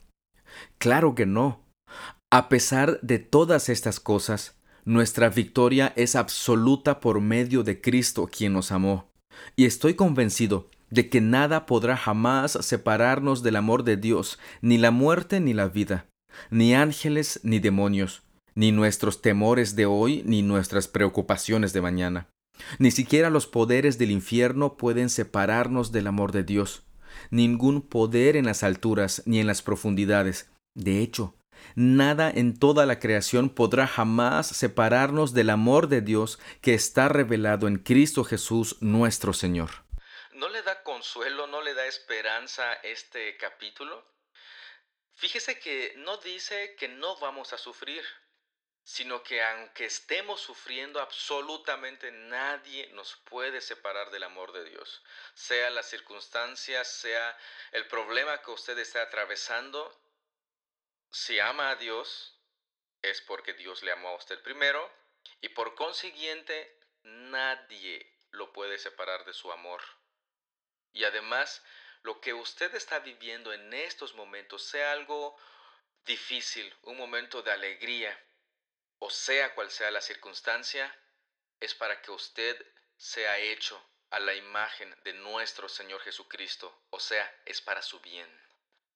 Claro 0.79 1.15
que 1.15 1.25
no. 1.25 1.61
A 2.31 2.49
pesar 2.49 2.99
de 3.01 3.19
todas 3.19 3.69
estas 3.69 3.99
cosas, 3.99 4.55
nuestra 4.83 5.29
victoria 5.29 5.93
es 5.95 6.15
absoluta 6.15 6.99
por 6.99 7.21
medio 7.21 7.63
de 7.63 7.79
Cristo 7.79 8.27
quien 8.27 8.53
nos 8.53 8.71
amó. 8.71 9.07
Y 9.55 9.65
estoy 9.65 9.93
convencido 9.93 10.67
de 10.89 11.09
que 11.09 11.21
nada 11.21 11.65
podrá 11.65 11.95
jamás 11.95 12.53
separarnos 12.61 13.43
del 13.43 13.57
amor 13.57 13.83
de 13.83 13.97
Dios, 13.97 14.39
ni 14.61 14.77
la 14.77 14.91
muerte 14.91 15.39
ni 15.39 15.53
la 15.53 15.67
vida, 15.67 16.07
ni 16.49 16.73
ángeles 16.73 17.39
ni 17.43 17.59
demonios, 17.59 18.23
ni 18.55 18.71
nuestros 18.71 19.21
temores 19.21 19.75
de 19.75 19.85
hoy 19.85 20.23
ni 20.25 20.41
nuestras 20.41 20.87
preocupaciones 20.87 21.71
de 21.71 21.81
mañana. 21.81 22.27
Ni 22.79 22.91
siquiera 22.91 23.29
los 23.29 23.47
poderes 23.47 23.97
del 23.97 24.11
infierno 24.11 24.77
pueden 24.77 25.09
separarnos 25.09 25.91
del 25.91 26.07
amor 26.07 26.31
de 26.31 26.43
Dios. 26.43 26.83
Ningún 27.29 27.81
poder 27.81 28.35
en 28.35 28.45
las 28.45 28.63
alturas 28.63 29.23
ni 29.25 29.39
en 29.39 29.47
las 29.47 29.61
profundidades. 29.61 30.49
De 30.73 30.99
hecho, 31.01 31.35
Nada 31.75 32.29
en 32.29 32.57
toda 32.57 32.85
la 32.85 32.99
creación 32.99 33.49
podrá 33.49 33.87
jamás 33.87 34.47
separarnos 34.47 35.33
del 35.33 35.49
amor 35.49 35.87
de 35.87 36.01
Dios 36.01 36.39
que 36.61 36.73
está 36.73 37.07
revelado 37.07 37.67
en 37.67 37.77
Cristo 37.77 38.23
Jesús 38.23 38.77
nuestro 38.81 39.33
Señor. 39.33 39.69
¿No 40.33 40.49
le 40.49 40.61
da 40.63 40.83
consuelo, 40.83 41.47
no 41.47 41.61
le 41.61 41.73
da 41.73 41.85
esperanza 41.85 42.73
este 42.83 43.37
capítulo? 43.37 44.05
Fíjese 45.13 45.59
que 45.59 45.93
no 45.97 46.17
dice 46.17 46.75
que 46.77 46.87
no 46.87 47.17
vamos 47.19 47.53
a 47.53 47.57
sufrir. 47.57 48.03
Sino 48.83 49.23
que 49.23 49.43
aunque 49.43 49.85
estemos 49.85 50.41
sufriendo, 50.41 50.99
absolutamente 50.99 52.11
nadie 52.11 52.87
nos 52.93 53.15
puede 53.17 53.61
separar 53.61 54.09
del 54.11 54.23
amor 54.23 54.51
de 54.51 54.63
Dios. 54.63 55.03
Sea 55.33 55.69
la 55.69 55.83
circunstancia, 55.83 56.83
sea 56.83 57.37
el 57.71 57.87
problema 57.87 58.41
que 58.41 58.51
usted 58.51 58.77
esté 58.79 58.99
atravesando, 58.99 59.97
si 61.11 61.39
ama 61.39 61.69
a 61.69 61.75
Dios, 61.75 62.39
es 63.01 63.21
porque 63.21 63.53
Dios 63.53 63.83
le 63.83 63.91
amó 63.91 64.09
a 64.09 64.15
usted 64.15 64.41
primero 64.41 64.91
y 65.41 65.49
por 65.49 65.75
consiguiente 65.75 66.79
nadie 67.03 68.11
lo 68.31 68.53
puede 68.53 68.77
separar 68.77 69.25
de 69.25 69.33
su 69.33 69.51
amor. 69.51 69.81
Y 70.93 71.03
además, 71.03 71.63
lo 72.03 72.19
que 72.21 72.33
usted 72.33 72.73
está 72.75 72.99
viviendo 72.99 73.53
en 73.53 73.73
estos 73.73 74.15
momentos, 74.15 74.63
sea 74.63 74.91
algo 74.91 75.37
difícil, 76.05 76.73
un 76.83 76.97
momento 76.97 77.41
de 77.41 77.51
alegría, 77.51 78.17
o 79.01 79.09
sea 79.09 79.53
cual 79.55 79.69
sea 79.71 79.89
la 79.89 79.99
circunstancia, 79.99 80.93
es 81.59 81.73
para 81.73 82.01
que 82.01 82.11
usted 82.11 82.55
sea 82.97 83.39
hecho 83.39 83.81
a 84.11 84.19
la 84.19 84.35
imagen 84.35 84.93
de 85.03 85.13
nuestro 85.13 85.67
Señor 85.67 86.01
Jesucristo, 86.01 86.71
o 86.91 86.99
sea, 86.99 87.23
es 87.45 87.61
para 87.61 87.81
su 87.81 87.99
bien. 88.01 88.27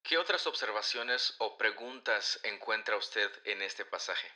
¿Qué 0.04 0.20
otras 0.20 0.46
observaciones 0.46 1.34
o 1.40 1.58
preguntas 1.58 2.40
encuentra 2.44 2.96
usted 2.98 3.32
en 3.46 3.64
este 3.64 3.84
pasaje? 3.84 4.28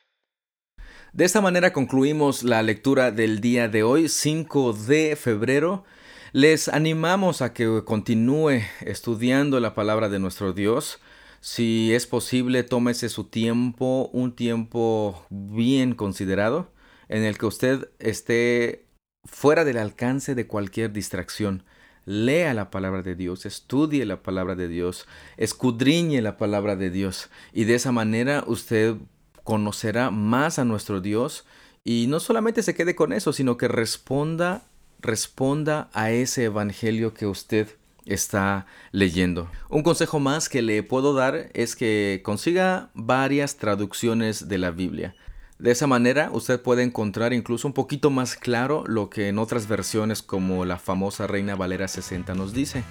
De 1.14 1.26
esta 1.26 1.40
manera 1.40 1.72
concluimos 1.72 2.42
la 2.42 2.64
lectura 2.64 3.12
del 3.12 3.40
día 3.40 3.68
de 3.68 3.84
hoy, 3.84 4.10
5 4.10 4.74
de 4.74 5.16
febrero. 5.16 5.86
Les 6.32 6.68
animamos 6.68 7.44
a 7.44 7.54
que 7.54 7.84
continúe 7.86 8.64
estudiando 8.82 9.60
la 9.60 9.76
palabra 9.76 10.10
de 10.10 10.18
nuestro 10.18 10.54
Dios. 10.54 11.00
Si 11.42 11.94
es 11.94 12.06
posible, 12.06 12.64
tómese 12.64 13.08
su 13.10 13.26
tiempo, 13.26 14.10
un 14.12 14.36
tiempo 14.36 15.26
bien 15.30 15.96
considerado, 15.96 16.72
en 17.08 17.24
el 17.24 17.38
que 17.38 17.46
usted 17.46 17.90
esté 18.00 18.86
fuera 19.24 19.64
del 19.64 19.78
alcance 19.78 20.36
de 20.36 20.48
cualquier 20.48 20.92
distracción. 20.92 21.64
Lea 22.06 22.54
la 22.54 22.72
palabra 22.72 23.04
de 23.04 23.16
Dios, 23.16 23.46
estudie 23.46 24.06
la 24.06 24.24
palabra 24.24 24.56
de 24.56 24.68
Dios, 24.68 25.06
escudriñe 25.38 26.22
la 26.22 26.38
palabra 26.38 26.76
de 26.76 26.90
Dios 26.90 27.30
y 27.54 27.66
de 27.66 27.76
esa 27.76 27.92
manera 27.92 28.44
usted 28.48 28.96
conocerá 29.44 30.10
más 30.10 30.60
a 30.60 30.66
nuestro 30.66 31.02
Dios 31.02 31.46
y 31.84 32.08
no 32.08 32.20
solamente 32.20 32.64
se 32.64 32.74
quede 32.74 32.96
con 32.96 33.14
eso, 33.14 33.32
sino 33.32 33.58
que 33.58 33.68
responda, 33.68 34.64
responda 35.00 35.90
a 35.94 36.12
ese 36.12 36.46
evangelio 36.46 37.14
que 37.14 37.28
usted 37.28 37.68
está 38.10 38.66
leyendo. 38.92 39.50
Un 39.70 39.84
consejo 39.84 40.20
más 40.20 40.50
que 40.50 40.62
le 40.62 40.84
puedo 40.84 41.14
dar 41.14 41.50
es 41.54 41.76
que 41.76 42.22
consiga 42.24 42.90
varias 42.94 43.58
traducciones 43.58 44.48
de 44.48 44.58
la 44.58 44.72
Biblia. 44.72 45.16
De 45.60 45.72
esa 45.72 45.88
manera 45.88 46.30
usted 46.32 46.62
puede 46.62 46.84
encontrar 46.84 47.34
incluso 47.34 47.68
un 47.68 47.74
poquito 47.74 48.10
más 48.10 48.36
claro 48.36 48.84
lo 48.88 49.10
que 49.10 49.28
en 49.28 49.40
otras 49.40 49.68
versiones 49.68 50.22
como 50.22 50.64
la 50.64 50.78
famosa 50.78 51.28
Reina 51.28 51.56
Valera 51.56 51.88
60 51.88 52.34
nos 52.34 52.54
dice. 52.54 52.84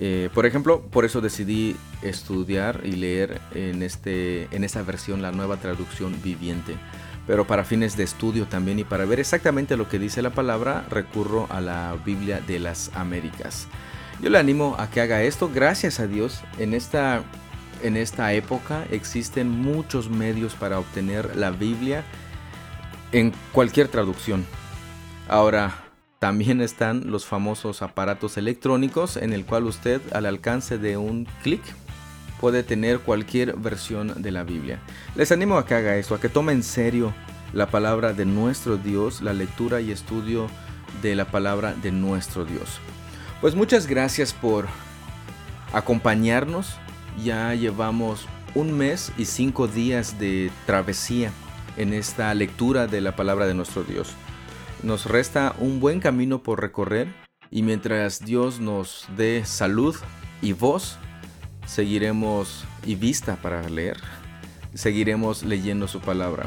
Eh, 0.00 0.28
por 0.34 0.44
ejemplo, 0.44 0.82
por 0.82 1.04
eso 1.04 1.20
decidí 1.20 1.76
estudiar 2.02 2.82
y 2.84 2.92
leer 2.92 3.40
en, 3.54 3.82
este, 3.82 4.48
en 4.54 4.64
esta 4.64 4.82
versión 4.82 5.22
la 5.22 5.32
nueva 5.32 5.58
traducción 5.58 6.20
viviente. 6.22 6.76
Pero 7.26 7.46
para 7.46 7.64
fines 7.64 7.96
de 7.96 8.04
estudio 8.04 8.46
también 8.46 8.78
y 8.78 8.84
para 8.84 9.04
ver 9.04 9.20
exactamente 9.20 9.76
lo 9.76 9.88
que 9.88 9.98
dice 9.98 10.22
la 10.22 10.30
palabra, 10.30 10.86
recurro 10.88 11.46
a 11.50 11.60
la 11.60 11.96
Biblia 12.04 12.40
de 12.40 12.58
las 12.58 12.90
Américas. 12.94 13.68
Yo 14.20 14.30
le 14.30 14.38
animo 14.38 14.74
a 14.78 14.90
que 14.90 15.00
haga 15.00 15.22
esto. 15.22 15.50
Gracias 15.52 16.00
a 16.00 16.06
Dios, 16.06 16.40
en 16.58 16.74
esta, 16.74 17.22
en 17.82 17.96
esta 17.96 18.32
época 18.32 18.84
existen 18.90 19.48
muchos 19.48 20.10
medios 20.10 20.54
para 20.54 20.78
obtener 20.78 21.36
la 21.36 21.50
Biblia 21.50 22.04
en 23.12 23.32
cualquier 23.52 23.88
traducción. 23.88 24.44
Ahora, 25.28 25.84
también 26.18 26.60
están 26.60 27.10
los 27.10 27.26
famosos 27.26 27.80
aparatos 27.80 28.36
electrónicos 28.38 29.16
en 29.16 29.32
el 29.32 29.44
cual 29.44 29.64
usted 29.64 30.00
al 30.12 30.26
alcance 30.26 30.78
de 30.78 30.96
un 30.96 31.26
clic 31.44 31.62
puede 32.40 32.64
tener 32.64 33.00
cualquier 33.00 33.56
versión 33.56 34.20
de 34.20 34.32
la 34.32 34.42
Biblia. 34.42 34.80
Les 35.14 35.30
animo 35.30 35.58
a 35.58 35.64
que 35.66 35.74
haga 35.74 35.96
esto, 35.96 36.16
a 36.16 36.20
que 36.20 36.28
tome 36.28 36.52
en 36.52 36.64
serio 36.64 37.14
la 37.52 37.70
palabra 37.70 38.12
de 38.14 38.24
nuestro 38.24 38.76
Dios, 38.76 39.22
la 39.22 39.32
lectura 39.32 39.80
y 39.80 39.92
estudio 39.92 40.48
de 41.02 41.14
la 41.14 41.26
palabra 41.26 41.74
de 41.74 41.92
nuestro 41.92 42.44
Dios. 42.44 42.80
Pues 43.40 43.54
muchas 43.54 43.86
gracias 43.86 44.32
por 44.32 44.66
acompañarnos. 45.72 46.76
Ya 47.22 47.54
llevamos 47.54 48.26
un 48.54 48.76
mes 48.76 49.12
y 49.16 49.26
cinco 49.26 49.68
días 49.68 50.18
de 50.18 50.50
travesía 50.66 51.30
en 51.76 51.92
esta 51.92 52.34
lectura 52.34 52.88
de 52.88 53.00
la 53.00 53.14
palabra 53.14 53.46
de 53.46 53.54
nuestro 53.54 53.84
Dios. 53.84 54.10
Nos 54.82 55.06
resta 55.06 55.54
un 55.60 55.78
buen 55.78 56.00
camino 56.00 56.42
por 56.42 56.60
recorrer 56.60 57.06
y 57.48 57.62
mientras 57.62 58.24
Dios 58.24 58.58
nos 58.58 59.06
dé 59.16 59.44
salud 59.44 59.94
y 60.42 60.52
voz, 60.52 60.98
seguiremos 61.64 62.64
y 62.84 62.96
vista 62.96 63.36
para 63.36 63.68
leer, 63.68 63.98
seguiremos 64.74 65.44
leyendo 65.44 65.86
su 65.86 66.00
palabra. 66.00 66.46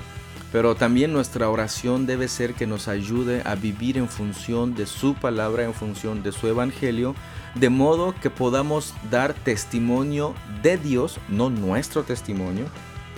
Pero 0.52 0.76
también 0.76 1.14
nuestra 1.14 1.50
oración 1.50 2.06
debe 2.06 2.28
ser 2.28 2.54
que 2.54 2.68
nos 2.68 2.88
ayude 2.88 3.42
a 3.46 3.56
vivir 3.56 3.98
en 3.98 4.10
función 4.10 4.76
de 4.76 4.86
su 4.86 5.16
palabra, 5.16 5.64
en 5.64 5.74
función 5.74 6.24
de 6.24 6.34
su 6.34 6.48
evangelio, 6.48 7.16
de 7.56 7.70
modo 7.70 8.14
que 8.22 8.30
podamos 8.30 8.94
dar 9.10 9.34
testimonio 9.34 10.36
de 10.62 10.78
Dios, 10.78 11.20
no 11.30 11.50
nuestro 11.50 12.04
testimonio, 12.04 12.66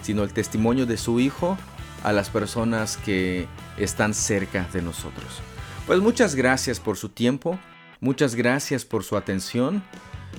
sino 0.04 0.24
el 0.24 0.34
testimonio 0.34 0.86
de 0.86 0.98
su 0.98 1.20
Hijo 1.20 1.58
a 2.04 2.12
las 2.12 2.30
personas 2.30 2.98
que 2.98 3.48
están 3.78 4.14
cerca 4.14 4.68
de 4.72 4.82
nosotros. 4.82 5.42
Pues 5.88 6.00
muchas 6.00 6.36
gracias 6.36 6.80
por 6.80 6.98
su 6.98 7.10
tiempo, 7.10 7.58
muchas 8.00 8.36
gracias 8.36 8.86
por 8.86 9.04
su 9.04 9.18
atención. 9.18 9.84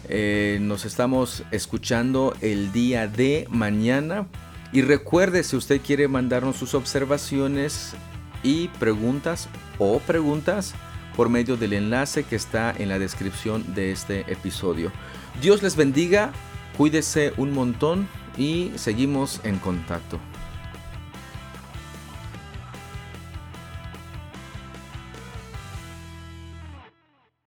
Eh, 0.09 0.59
nos 0.61 0.85
estamos 0.85 1.43
escuchando 1.51 2.37
el 2.41 2.73
día 2.73 3.09
de 3.09 3.47
mañana. 3.51 4.27
Y 4.75 4.83
recuerde, 4.83 5.45
si 5.45 5.55
usted 5.55 5.81
quiere 5.81 6.09
mandarnos 6.09 6.57
sus 6.57 6.75
observaciones 6.75 7.95
y 8.43 8.67
preguntas 8.81 9.49
o 9.79 10.01
preguntas 10.01 10.75
por 11.17 11.29
medio 11.29 11.57
del 11.57 11.75
enlace 11.75 12.25
que 12.25 12.35
está 12.35 12.75
en 12.77 12.89
la 12.89 12.99
descripción 12.99 13.73
de 13.73 13.93
este 13.93 14.23
episodio. 14.33 14.91
Dios 15.41 15.63
les 15.63 15.77
bendiga, 15.77 16.33
cuídese 16.77 17.33
un 17.37 17.53
montón 17.53 18.09
y 18.37 18.73
seguimos 18.75 19.41
en 19.45 19.61
contacto. 19.61 20.19